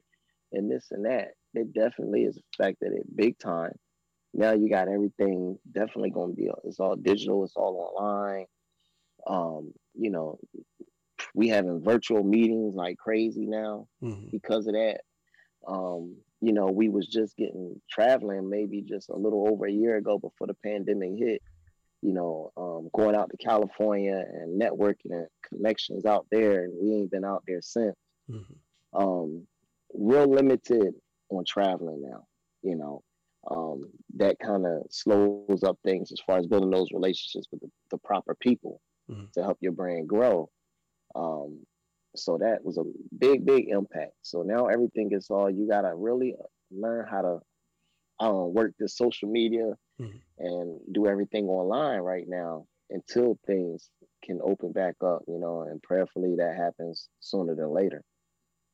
[0.53, 3.73] and this and that, it definitely is affected it big time.
[4.33, 8.45] Now you got everything definitely going to be it's all digital, it's all online.
[9.27, 10.39] Um, you know,
[11.35, 14.29] we having virtual meetings like crazy now mm-hmm.
[14.31, 15.01] because of that.
[15.67, 19.97] Um, you know, we was just getting traveling maybe just a little over a year
[19.97, 21.41] ago before the pandemic hit.
[22.01, 26.93] You know, um, going out to California and networking and connections out there, and we
[26.93, 27.95] ain't been out there since.
[28.29, 29.01] Mm-hmm.
[29.01, 29.47] Um,
[29.93, 30.93] real limited
[31.29, 32.25] on traveling now.
[32.61, 33.03] You know,
[33.49, 37.69] um, that kind of slows up things as far as building those relationships with the,
[37.91, 39.25] the proper people mm-hmm.
[39.33, 40.49] to help your brand grow.
[41.15, 41.65] Um,
[42.17, 42.83] so that was a
[43.17, 44.13] big, big impact.
[44.21, 46.35] So now everything is all you gotta really
[46.71, 47.39] learn how to
[48.19, 50.17] um, work this social media mm-hmm.
[50.39, 53.89] and do everything online right now until things
[54.23, 58.03] can open back up, you know, and prayerfully that happens sooner than later.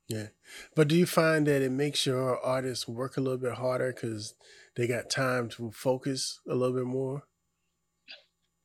[0.07, 0.27] Yeah.
[0.75, 4.35] But do you find that it makes your artists work a little bit harder because
[4.75, 7.23] they got time to focus a little bit more?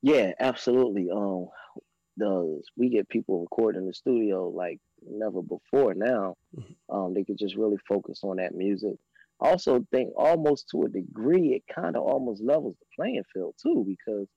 [0.01, 1.09] Yeah, absolutely.
[1.13, 1.47] Um,
[2.19, 6.35] the we get people recording in the studio like never before now.
[6.57, 6.95] Mm-hmm.
[6.95, 8.95] Um, they could just really focus on that music.
[9.41, 13.55] I Also, think almost to a degree, it kind of almost levels the playing field
[13.61, 14.27] too, because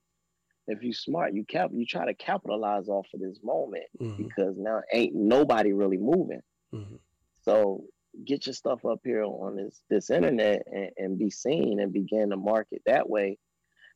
[0.67, 4.23] if you smart, you cap you try to capitalize off of this moment mm-hmm.
[4.23, 6.41] because now ain't nobody really moving.
[6.73, 6.95] Mm-hmm.
[7.41, 7.83] So
[8.25, 12.29] get your stuff up here on this this internet and, and, be seen and begin
[12.29, 13.37] to market that way.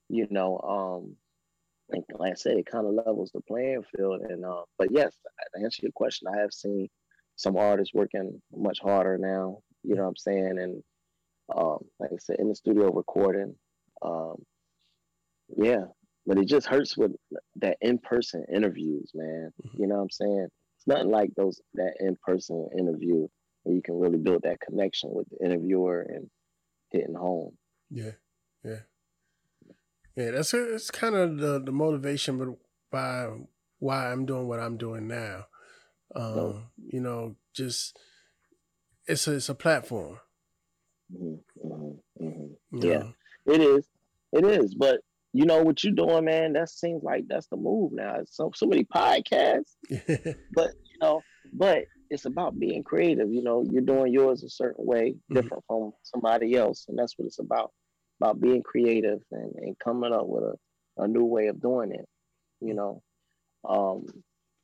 [0.09, 1.15] You know, um,
[1.89, 4.21] and like I said, it kind of levels the playing field.
[4.21, 5.15] And uh, but yes,
[5.55, 6.87] to answer your question, I have seen
[7.35, 9.59] some artists working much harder now.
[9.83, 10.57] You know what I'm saying?
[10.59, 10.83] And
[11.55, 13.55] um, like I said, in the studio recording.
[14.01, 14.35] Um,
[15.55, 15.85] yeah,
[16.25, 17.13] but it just hurts with
[17.55, 19.51] that in-person interviews, man.
[19.65, 19.81] Mm-hmm.
[19.81, 20.47] You know what I'm saying?
[20.77, 23.27] It's nothing like those that in-person interview
[23.63, 26.29] where you can really build that connection with the interviewer and
[26.91, 27.57] hitting home.
[27.89, 28.11] Yeah,
[28.63, 28.79] yeah.
[30.17, 32.47] Yeah, that's it's kind of the the motivation, but
[32.91, 33.29] by
[33.77, 35.45] why I'm doing what I'm doing now.
[36.15, 37.95] Um, You know, just
[39.05, 40.17] it's a it's a platform.
[41.13, 42.77] Mm-hmm, mm-hmm, mm-hmm.
[42.81, 43.13] Yeah, know?
[43.45, 43.87] it is.
[44.33, 45.01] It is, but
[45.33, 46.53] you know what you're doing, man.
[46.53, 48.17] That seems like that's the move now.
[48.25, 51.21] So so many podcasts, but you know,
[51.53, 53.31] but it's about being creative.
[53.31, 55.35] You know, you're doing yours a certain way, mm-hmm.
[55.35, 57.71] different from somebody else, and that's what it's about
[58.19, 62.07] about being creative and, and coming up with a, a new way of doing it,
[62.61, 63.01] you know.
[63.67, 64.05] Um,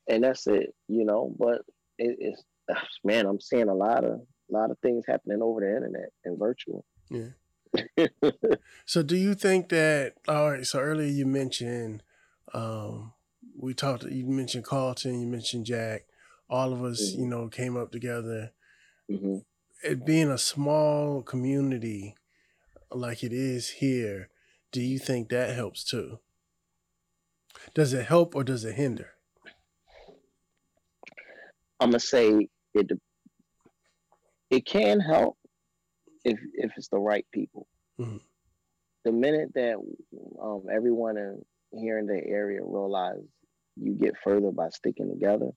[0.10, 1.34] and that's it, you know.
[1.38, 1.62] But
[1.98, 2.44] it, it's
[3.04, 6.38] man, I'm seeing a lot of a lot of things happening over the internet and
[6.38, 6.86] virtual.
[7.10, 7.30] Yeah.
[8.86, 12.04] so do you think that all right, so earlier you mentioned
[12.54, 13.14] um
[13.58, 16.04] we talked you mentioned Carlton, you mentioned Jack,
[16.50, 17.22] all of us, mm-hmm.
[17.22, 18.52] you know, came up together.
[19.10, 19.38] Mm-hmm.
[19.84, 22.16] It being a small community,
[22.98, 24.30] like it is here,
[24.72, 26.20] do you think that helps too?
[27.74, 29.12] Does it help or does it hinder?
[31.80, 32.92] I'm gonna say it.
[34.50, 35.38] It can help
[36.24, 37.68] if if it's the right people.
[38.00, 38.18] Mm-hmm.
[39.06, 39.76] The minute that
[40.42, 43.20] um, everyone in here in the area realize
[43.76, 45.52] you get further by sticking together,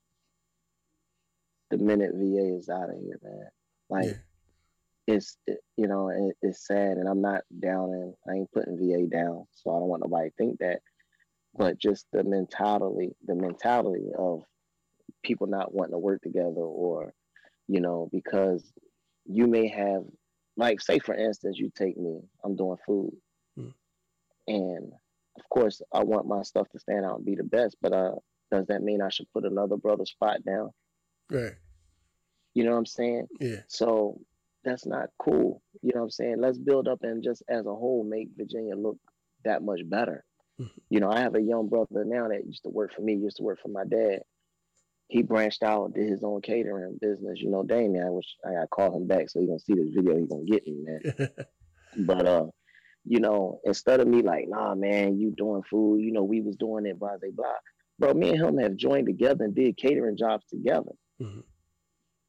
[1.70, 3.48] the minute VA is out of here, man.
[3.88, 4.12] Like yeah
[5.06, 8.76] it's it, you know it, it's sad and i'm not down and i ain't putting
[8.76, 10.80] va down so i don't want nobody to think that
[11.56, 14.42] but just the mentality the mentality of
[15.22, 17.12] people not wanting to work together or
[17.68, 18.72] you know because
[19.24, 20.02] you may have
[20.56, 23.12] like say for instance you take me i'm doing food.
[23.56, 23.68] Hmm.
[24.48, 24.92] and
[25.38, 28.12] of course i want my stuff to stand out and be the best but uh
[28.50, 30.70] does that mean i should put another brother spot down?
[31.30, 31.54] Right.
[32.54, 33.26] You know what i'm saying?
[33.40, 33.62] Yeah.
[33.66, 34.20] So
[34.66, 35.62] that's not cool.
[35.80, 36.36] You know what I'm saying?
[36.40, 38.98] Let's build up and just as a whole make Virginia look
[39.44, 40.24] that much better.
[40.60, 40.78] Mm-hmm.
[40.90, 43.36] You know, I have a young brother now that used to work for me, used
[43.36, 44.20] to work for my dad.
[45.08, 47.40] He branched out, did his own catering business.
[47.40, 49.94] You know, Damien, I wish I gotta call him back so he gonna see this
[49.94, 51.28] video, he gonna get me, man.
[52.06, 52.46] but uh,
[53.04, 56.56] you know, instead of me like, nah, man, you doing food, you know, we was
[56.56, 57.52] doing it, blah, blah, blah.
[58.00, 60.90] Bro, me and him have joined together and did catering jobs together.
[61.22, 61.40] Mm-hmm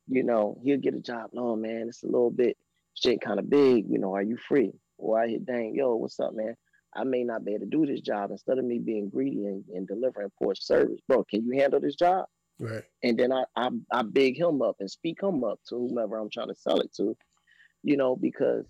[0.08, 1.32] you know, he'll get a job.
[1.34, 2.58] No, man, it's a little bit
[2.96, 3.86] shit kind of big.
[3.89, 4.74] You know, are you free?
[4.98, 6.56] Or I hit dang, yo, what's up, man?
[6.96, 8.32] I may not be able to do this job.
[8.32, 11.96] Instead of me being greedy and, and delivering poor service, bro, can you handle this
[11.96, 12.26] job?
[12.60, 12.84] Right.
[13.04, 16.30] And then I, I I big him up and speak him up to whomever I'm
[16.30, 17.15] trying to sell it to.
[17.84, 18.65] you know, because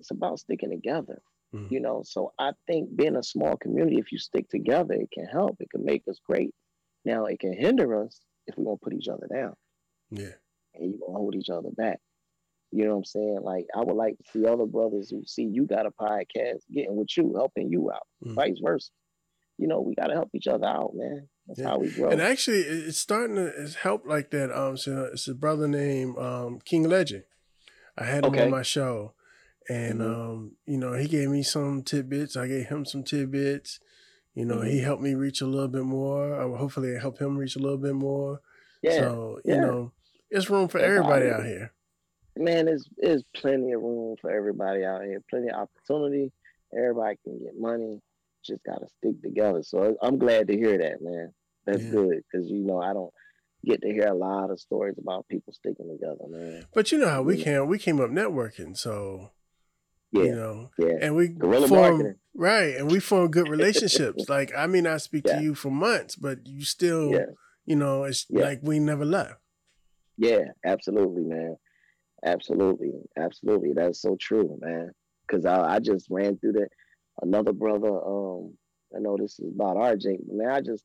[0.00, 1.20] it's about sticking together.
[1.54, 1.72] Mm-hmm.
[1.74, 5.26] You know, so I think being a small community, if you stick together, it can
[5.26, 5.56] help.
[5.60, 6.54] It can make us great.
[7.04, 9.54] Now it can hinder us if we won't put each other down.
[10.10, 10.32] Yeah.
[10.74, 12.00] And you gonna hold each other back.
[12.70, 13.40] You know what I'm saying?
[13.42, 16.96] Like I would like to see other brothers who see you got a podcast getting
[16.96, 18.34] with you, helping you out, mm-hmm.
[18.34, 18.90] vice versa.
[19.58, 21.28] You know, we gotta help each other out, man.
[21.46, 21.68] That's yeah.
[21.68, 22.10] how we grow.
[22.10, 24.50] And actually, it's starting to help like that.
[24.50, 27.24] Um, so it's a brother named um, King Legend.
[27.98, 28.44] I had him okay.
[28.44, 29.12] on my show,
[29.68, 30.20] and mm-hmm.
[30.20, 32.36] um, you know, he gave me some tidbits.
[32.36, 33.80] I gave him some tidbits.
[34.34, 34.70] You know, mm-hmm.
[34.70, 36.40] he helped me reach a little bit more.
[36.40, 38.40] I will hopefully help him reach a little bit more.
[38.82, 39.00] Yeah.
[39.00, 39.60] So you yeah.
[39.60, 39.92] know,
[40.32, 41.72] it's room for everybody out here.
[42.36, 45.22] Man, there's there's plenty of room for everybody out here.
[45.28, 46.32] Plenty of opportunity.
[46.76, 48.00] Everybody can get money.
[48.44, 49.62] Just gotta stick together.
[49.62, 51.32] So I'm glad to hear that, man.
[51.66, 51.90] That's yeah.
[51.90, 53.12] good because you know I don't
[53.64, 56.66] get to hear a lot of stories about people sticking together, man.
[56.74, 59.30] But you know how we came we came up networking, so
[60.10, 60.94] yeah, you know, yeah.
[61.00, 62.16] and we Guerrilla form marketing.
[62.34, 64.28] right, and we form good relationships.
[64.28, 65.36] like I may not speak yeah.
[65.36, 67.14] to you for months, but you still,
[67.66, 69.41] you know, it's like we never left.
[70.16, 71.56] Yeah, absolutely, man.
[72.24, 73.72] Absolutely, absolutely.
[73.74, 74.90] That's so true, man.
[75.26, 76.68] Because I, I just ran through that.
[77.20, 78.54] Another brother, um,
[78.96, 80.84] I know this is about RJ, but man, I just,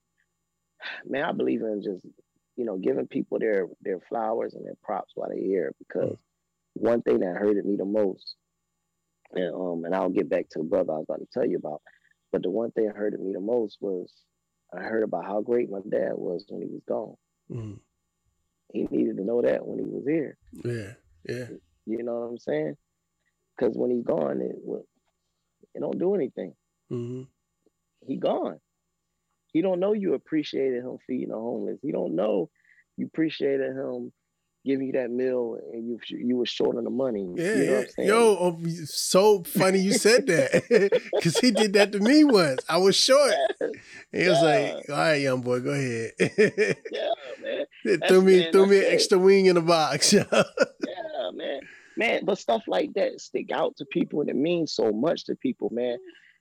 [1.06, 2.06] man, I believe in just,
[2.58, 5.74] you know, giving people their their flowers and their props while they're here.
[5.80, 6.18] Because mm.
[6.74, 8.36] one thing that hurted me the most
[9.34, 11.58] and um, and I'll get back to the brother I was about to tell you
[11.58, 11.82] about.
[12.32, 14.12] But the one thing that hurted me the most was
[14.74, 17.16] I heard about how great my dad was when he was gone.
[17.52, 17.74] Mm-hmm.
[18.74, 20.38] He needed to know that when he was here.
[20.64, 20.94] Yeah,
[21.28, 21.48] yeah.
[21.86, 22.78] You know what I'm saying?
[23.58, 24.56] Because when he's gone, it
[25.74, 26.54] it don't do anything.
[26.92, 27.24] Mm-hmm.
[28.06, 28.60] He gone.
[29.54, 31.80] He don't know you appreciated him feeding the homeless.
[31.82, 32.50] He don't know
[32.98, 34.12] you appreciated him
[34.68, 37.28] give you that meal and you you were short on the money.
[37.36, 42.00] Yeah, you know yo, oh, so funny you said that because he did that to
[42.00, 42.64] me once.
[42.68, 43.34] I was short.
[44.12, 44.30] He yeah.
[44.30, 46.12] was like, "All right, young boy, go ahead."
[46.92, 47.10] yeah,
[47.42, 47.66] man.
[48.08, 50.12] threw me man, threw me an extra wing in the box.
[50.14, 50.24] yeah,
[51.34, 51.62] man,
[51.96, 52.26] man.
[52.26, 55.70] But stuff like that stick out to people and it means so much to people,
[55.72, 55.98] man.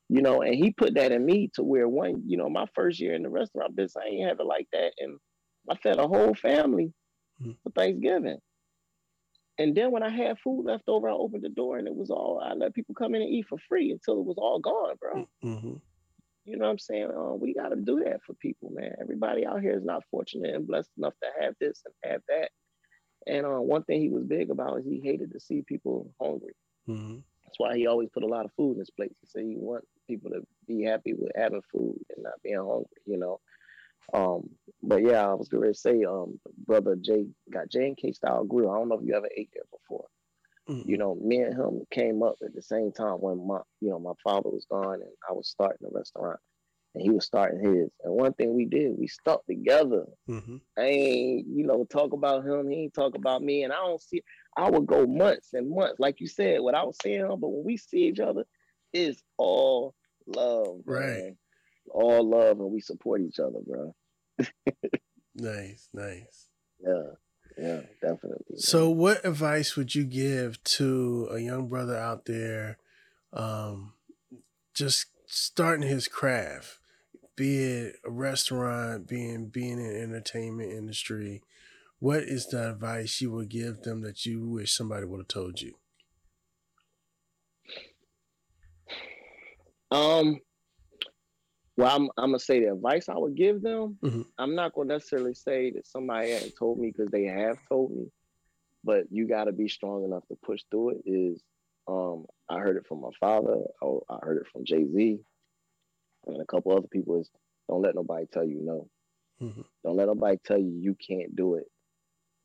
[0.09, 3.01] You know, and he put that in me to where one, you know, my first
[3.01, 5.19] year in the restaurant business, I ain't have it like that, and
[5.71, 6.93] I fed a whole family.
[7.63, 8.39] For Thanksgiving.
[9.59, 12.11] And then when I had food left over, I opened the door and it was
[12.11, 14.97] all, I let people come in and eat for free until it was all gone,
[15.01, 15.27] bro.
[15.43, 15.75] Mm-hmm.
[16.45, 17.11] You know what I'm saying?
[17.11, 18.93] Uh, we got to do that for people, man.
[19.01, 22.51] Everybody out here is not fortunate and blessed enough to have this and have that.
[23.27, 26.55] And uh, one thing he was big about is he hated to see people hungry.
[26.89, 27.17] Mm-hmm.
[27.45, 29.13] That's why he always put a lot of food in his plate.
[29.21, 32.87] He said he want people to be happy with having food and not being hungry,
[33.07, 33.41] you know.
[34.13, 34.51] Um,
[34.83, 38.45] but yeah, I was going to say, um, brother Jay got J and K style
[38.45, 38.71] grill.
[38.71, 40.07] I don't know if you ever ate there before.
[40.69, 40.89] Mm-hmm.
[40.89, 43.99] You know, me and him came up at the same time when my, you know,
[43.99, 46.39] my father was gone and I was starting a restaurant
[46.95, 47.91] and he was starting his.
[48.03, 50.07] And one thing we did, we stuck together.
[50.29, 50.57] Mm-hmm.
[50.79, 52.69] I ain't, you know, talk about him.
[52.69, 53.63] He ain't talk about me.
[53.63, 54.23] And I don't see,
[54.57, 57.41] I would go months and months, like you said, without seeing him.
[57.41, 58.45] But when we see each other,
[58.93, 59.95] it's all
[60.27, 60.81] love.
[60.85, 61.25] Right.
[61.25, 61.37] Man
[61.91, 63.95] all love and we support each other, bro.
[65.35, 66.47] nice, nice.
[66.81, 67.03] Yeah,
[67.59, 68.59] yeah, definitely.
[68.59, 72.79] So, what advice would you give to a young brother out there,
[73.33, 73.95] um,
[74.75, 76.79] just starting his craft,
[77.35, 81.43] be it a restaurant, being being in entertainment industry?
[81.99, 85.63] What is the advice you would give them that you wish somebody would have told
[85.63, 85.77] you?
[89.91, 90.41] Um,
[91.77, 93.99] well, I'm, I'm gonna say the advice I would give them.
[94.03, 94.23] Mm-hmm.
[94.39, 98.07] I'm not gonna necessarily say that somebody had told me because they have told me,
[98.83, 101.03] but you got to be strong enough to push through it.
[101.05, 101.43] Is
[101.87, 103.59] um, I heard it from my father.
[103.83, 105.19] I, I heard it from Jay Z,
[106.27, 107.21] and a couple other people.
[107.21, 107.31] Is
[107.69, 108.89] don't let nobody tell you no.
[109.43, 109.63] Mm-hmm.
[109.85, 111.67] Don't let nobody tell you you can't do it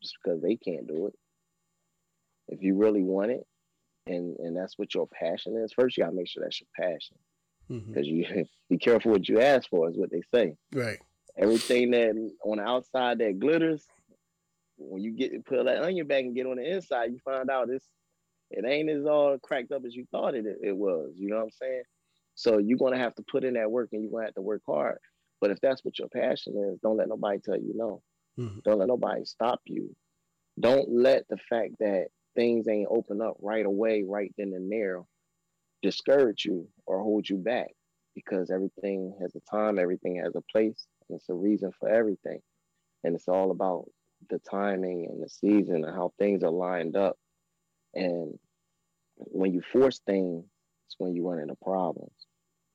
[0.01, 1.13] just because they can't do it.
[2.49, 3.47] If you really want it,
[4.07, 7.15] and and that's what your passion is, first you gotta make sure that's your passion
[7.71, 8.39] because mm-hmm.
[8.39, 10.55] you be careful what you ask for is what they say.
[10.73, 10.99] Right.
[11.37, 13.85] Everything that on the outside that glitters,
[14.77, 17.69] when you get put that onion back and get on the inside, you find out
[17.69, 17.85] it's
[18.49, 21.13] it ain't as all cracked up as you thought it it was.
[21.15, 21.83] You know what I'm saying?
[22.35, 24.61] So you're gonna have to put in that work and you're gonna have to work
[24.65, 24.99] hard.
[25.39, 28.01] But if that's what your passion is, don't let nobody tell you no.
[28.39, 28.59] Mm-hmm.
[28.63, 29.95] Don't let nobody stop you.
[30.59, 35.01] Don't let the fact that things ain't open up right away, right then and there,
[35.81, 37.71] discourage you or hold you back
[38.15, 42.39] because everything has a time, everything has a place, and it's a reason for everything.
[43.03, 43.85] And it's all about
[44.29, 47.17] the timing and the season and how things are lined up.
[47.95, 48.37] And
[49.15, 50.45] when you force things,
[50.87, 52.11] it's when you run into problems.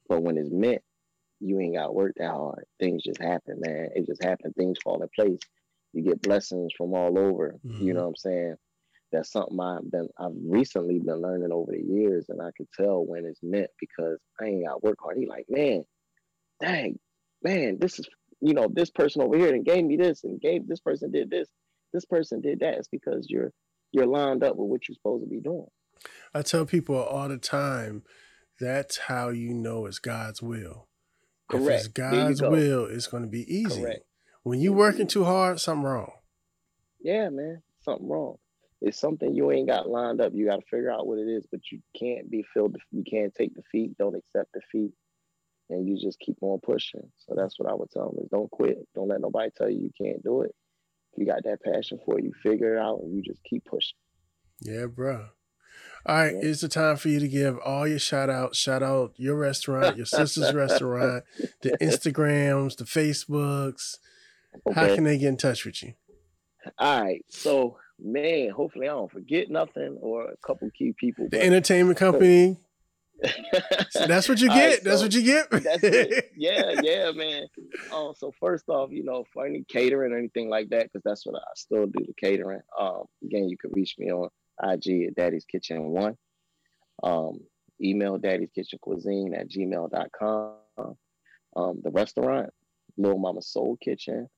[0.09, 0.83] But when it's meant,
[1.41, 2.65] you ain't got to work that hard.
[2.81, 3.91] Things just happen, man.
[3.95, 4.53] It just happen.
[4.53, 5.41] Things fall in place.
[5.93, 7.57] You get blessings from all over.
[7.65, 7.85] Mm-hmm.
[7.85, 8.57] You know what I'm saying?
[9.13, 13.05] That's something I've been I've recently been learning over the years, and I can tell
[13.05, 15.17] when it's meant because I ain't got work hard.
[15.17, 15.85] He like, man,
[16.61, 16.99] dang,
[17.43, 18.09] man, this is
[18.41, 21.31] you know this person over here and gave me this and gave this person did
[21.31, 21.49] this,
[21.93, 22.75] this person did that.
[22.75, 23.53] It's because you're
[23.93, 25.69] you're lined up with what you're supposed to be doing.
[26.35, 28.03] I tell people all the time,
[28.61, 30.89] that's how you know it's God's will.
[31.49, 31.69] Correct.
[31.69, 33.83] If it's God's will, it's going to be easy.
[33.83, 34.05] Correct.
[34.43, 36.13] When you working too hard, something wrong.
[37.01, 38.37] Yeah, man, something wrong.
[38.81, 40.33] It's something you ain't got lined up.
[40.35, 42.77] You got to figure out what it is, but you can't be filled.
[42.91, 43.97] You can't take defeat.
[43.99, 44.93] Don't accept defeat,
[45.71, 47.09] and you just keep on pushing.
[47.17, 48.87] So that's what I would tell them: is don't quit.
[48.95, 50.55] Don't let nobody tell you you can't do it.
[51.13, 53.65] If you got that passion for it, you figure it out, and you just keep
[53.65, 53.97] pushing.
[54.61, 55.29] Yeah, bro.
[56.05, 56.51] All right, yeah.
[56.51, 58.59] it's the time for you to give all your shout outs.
[58.59, 61.25] Shout out your restaurant, your sister's restaurant,
[61.63, 63.97] the Instagrams, the Facebooks.
[64.69, 64.81] Okay.
[64.81, 65.95] How can they get in touch with you?
[66.79, 67.25] All right.
[67.29, 71.29] So, man, hopefully I don't forget nothing or a couple key people.
[71.31, 72.59] The entertainment company.
[73.91, 74.57] so that's what you get.
[74.57, 75.51] Right, so that's what you get.
[75.51, 76.33] that's it.
[76.37, 77.47] Yeah, yeah, man.
[77.93, 81.25] Um, so first off, you know, for any catering or anything like that, because that's
[81.25, 82.61] what I still do the catering.
[82.79, 84.29] Um, again, you can reach me on
[84.63, 86.17] IG at Daddy's Kitchen One.
[87.03, 87.41] Um,
[87.83, 90.55] email Daddy's Kitchen Cuisine at gmail.com.
[91.57, 92.51] Um, the restaurant,
[92.99, 94.29] Little Mama Soul Kitchen.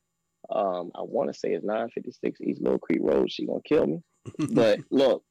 [0.51, 3.31] Um, I want to say it's 956 East Little Creek Road.
[3.31, 4.03] She gonna kill me.
[4.53, 5.23] but look,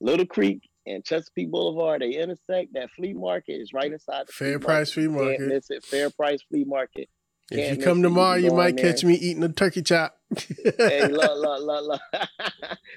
[0.00, 2.74] Little Creek and Chesapeake Boulevard, they intersect.
[2.74, 5.38] That flea market is right inside the Fair Price Flea Market.
[5.38, 5.84] Can't miss it.
[5.84, 7.08] Fair Price Flea Market.
[7.50, 10.18] If you come tomorrow, you, you might catch me eating a turkey chop.
[10.36, 11.98] hey, la la la la.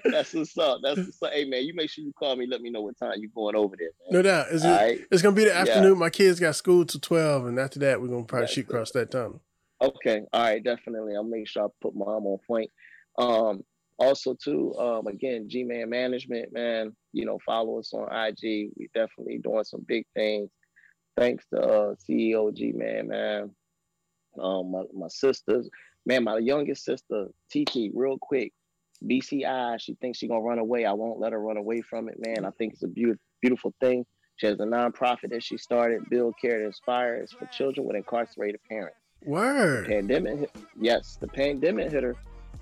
[0.03, 0.79] That's what's up.
[0.83, 1.31] That's what's up.
[1.31, 2.47] Hey man, you make sure you call me.
[2.47, 3.91] Let me know what time you're going over there.
[4.01, 4.11] Man.
[4.11, 4.47] No doubt.
[4.51, 4.99] It's, right?
[5.09, 5.93] it's gonna be the afternoon.
[5.93, 5.99] Yeah.
[5.99, 8.91] My kids got school till twelve, and after that, we're gonna probably That's shoot across
[8.91, 9.41] that tunnel.
[9.81, 10.21] Okay.
[10.31, 10.63] All right.
[10.63, 11.15] Definitely.
[11.15, 12.69] I'll make sure I put mom on point.
[13.17, 13.63] Um,
[14.01, 16.95] also too, um, again, G Man Management, man.
[17.13, 18.71] You know, follow us on IG.
[18.75, 20.49] We definitely doing some big things.
[21.17, 23.51] Thanks to uh, CEO G Man, man.
[24.39, 25.69] Um, my, my sisters,
[26.05, 28.53] man, my youngest sister, TT, real quick,
[29.03, 30.85] BCI, she thinks she's gonna run away.
[30.85, 32.45] I won't let her run away from it, man.
[32.45, 34.05] I think it's a beautiful, beautiful thing.
[34.37, 37.15] She has a nonprofit that she started, Build Care to Inspire.
[37.15, 39.00] It's for children with incarcerated parents.
[39.25, 39.87] Word.
[39.87, 42.15] Pandemic, hit, yes, the pandemic hit her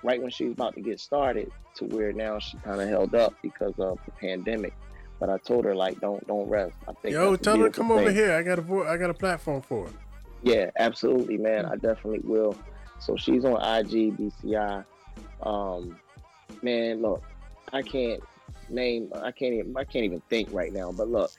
[0.04, 3.16] right when she was about to get started, to where now she kind of held
[3.16, 4.74] up because of the pandemic.
[5.20, 6.76] But I told her like, don't don't rest.
[6.88, 8.00] I think yo, tell her come thing.
[8.00, 8.34] over here.
[8.34, 9.94] I got a I got a platform for her.
[10.44, 11.66] Yeah, absolutely, man.
[11.66, 12.56] I definitely will.
[13.00, 14.86] So she's on IG BCI.
[15.44, 15.98] Um,
[16.62, 17.24] man, look,
[17.74, 18.22] I can't
[18.70, 19.12] name.
[19.16, 19.76] I can't even.
[19.76, 20.92] I can't even think right now.
[20.92, 21.32] But look,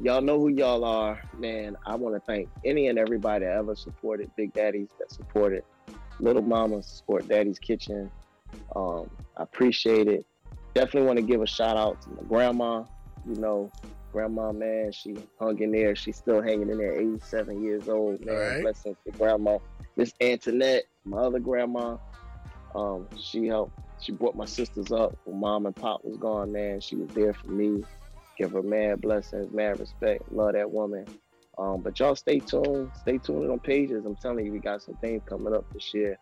[0.00, 1.76] y'all know who y'all are, man.
[1.86, 5.64] I want to thank any and everybody that ever supported Big Daddy's, that supported
[6.20, 8.10] Little Mama, support Daddy's Kitchen.
[8.74, 10.24] Um, I appreciate it.
[10.74, 12.84] Definitely want to give a shout out to my grandma.
[13.26, 13.70] You know,
[14.12, 15.94] grandma, man, she hung in there.
[15.96, 18.36] She's still hanging in there, 87 years old, man.
[18.36, 18.62] Right.
[18.62, 19.58] Blessings to grandma.
[19.96, 21.96] Miss Antoinette, my other grandma,
[22.74, 23.78] um, she helped.
[24.00, 26.80] She brought my sisters up when mom and pop was gone, man.
[26.80, 27.84] She was there for me.
[28.36, 30.30] Give her mad blessings, mad respect.
[30.32, 31.06] Love that woman.
[31.56, 32.90] Um, but y'all stay tuned.
[33.00, 34.04] Stay tuned on pages.
[34.04, 36.18] I'm telling you, we got some things coming up this year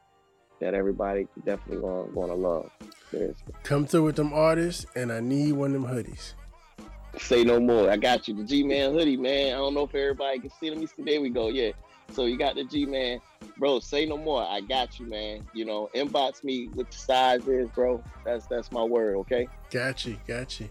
[0.61, 2.71] that everybody definitely gonna, gonna love.
[3.11, 3.55] Seriously.
[3.63, 6.35] Come through with them artists, and I need one of them hoodies.
[7.19, 7.91] Say no more.
[7.91, 8.35] I got you.
[8.35, 9.55] The G Man hoodie, man.
[9.55, 10.71] I don't know if everybody can see.
[10.71, 11.03] Let me see.
[11.03, 11.49] There we go.
[11.49, 11.73] Yeah.
[12.13, 13.21] So you got the G Man,
[13.59, 13.81] bro.
[13.81, 14.43] Say no more.
[14.43, 15.47] I got you, man.
[15.53, 18.03] You know, inbox me what the size is, bro.
[18.25, 19.17] That's that's my word.
[19.17, 19.47] Okay.
[19.71, 20.17] Got you.
[20.27, 20.69] Got you.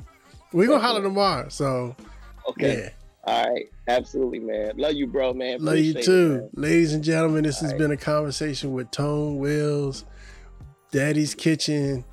[0.53, 1.49] We gonna holler tomorrow.
[1.49, 1.95] So.
[2.49, 2.83] Okay.
[2.83, 2.89] Yeah.
[3.23, 4.73] All right, absolutely, man.
[4.77, 5.63] Love you, bro, man.
[5.63, 7.43] Love Appreciate you too, it, ladies and gentlemen.
[7.43, 7.79] This All has right.
[7.79, 10.05] been a conversation with Tone Wills,
[10.91, 12.03] Daddy's Kitchen,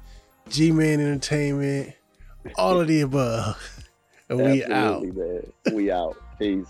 [0.50, 1.94] G Man Entertainment,
[2.56, 3.56] all of the above.
[4.30, 5.02] And we out.
[5.04, 5.52] Man.
[5.72, 6.14] We out.
[6.38, 6.66] Peace.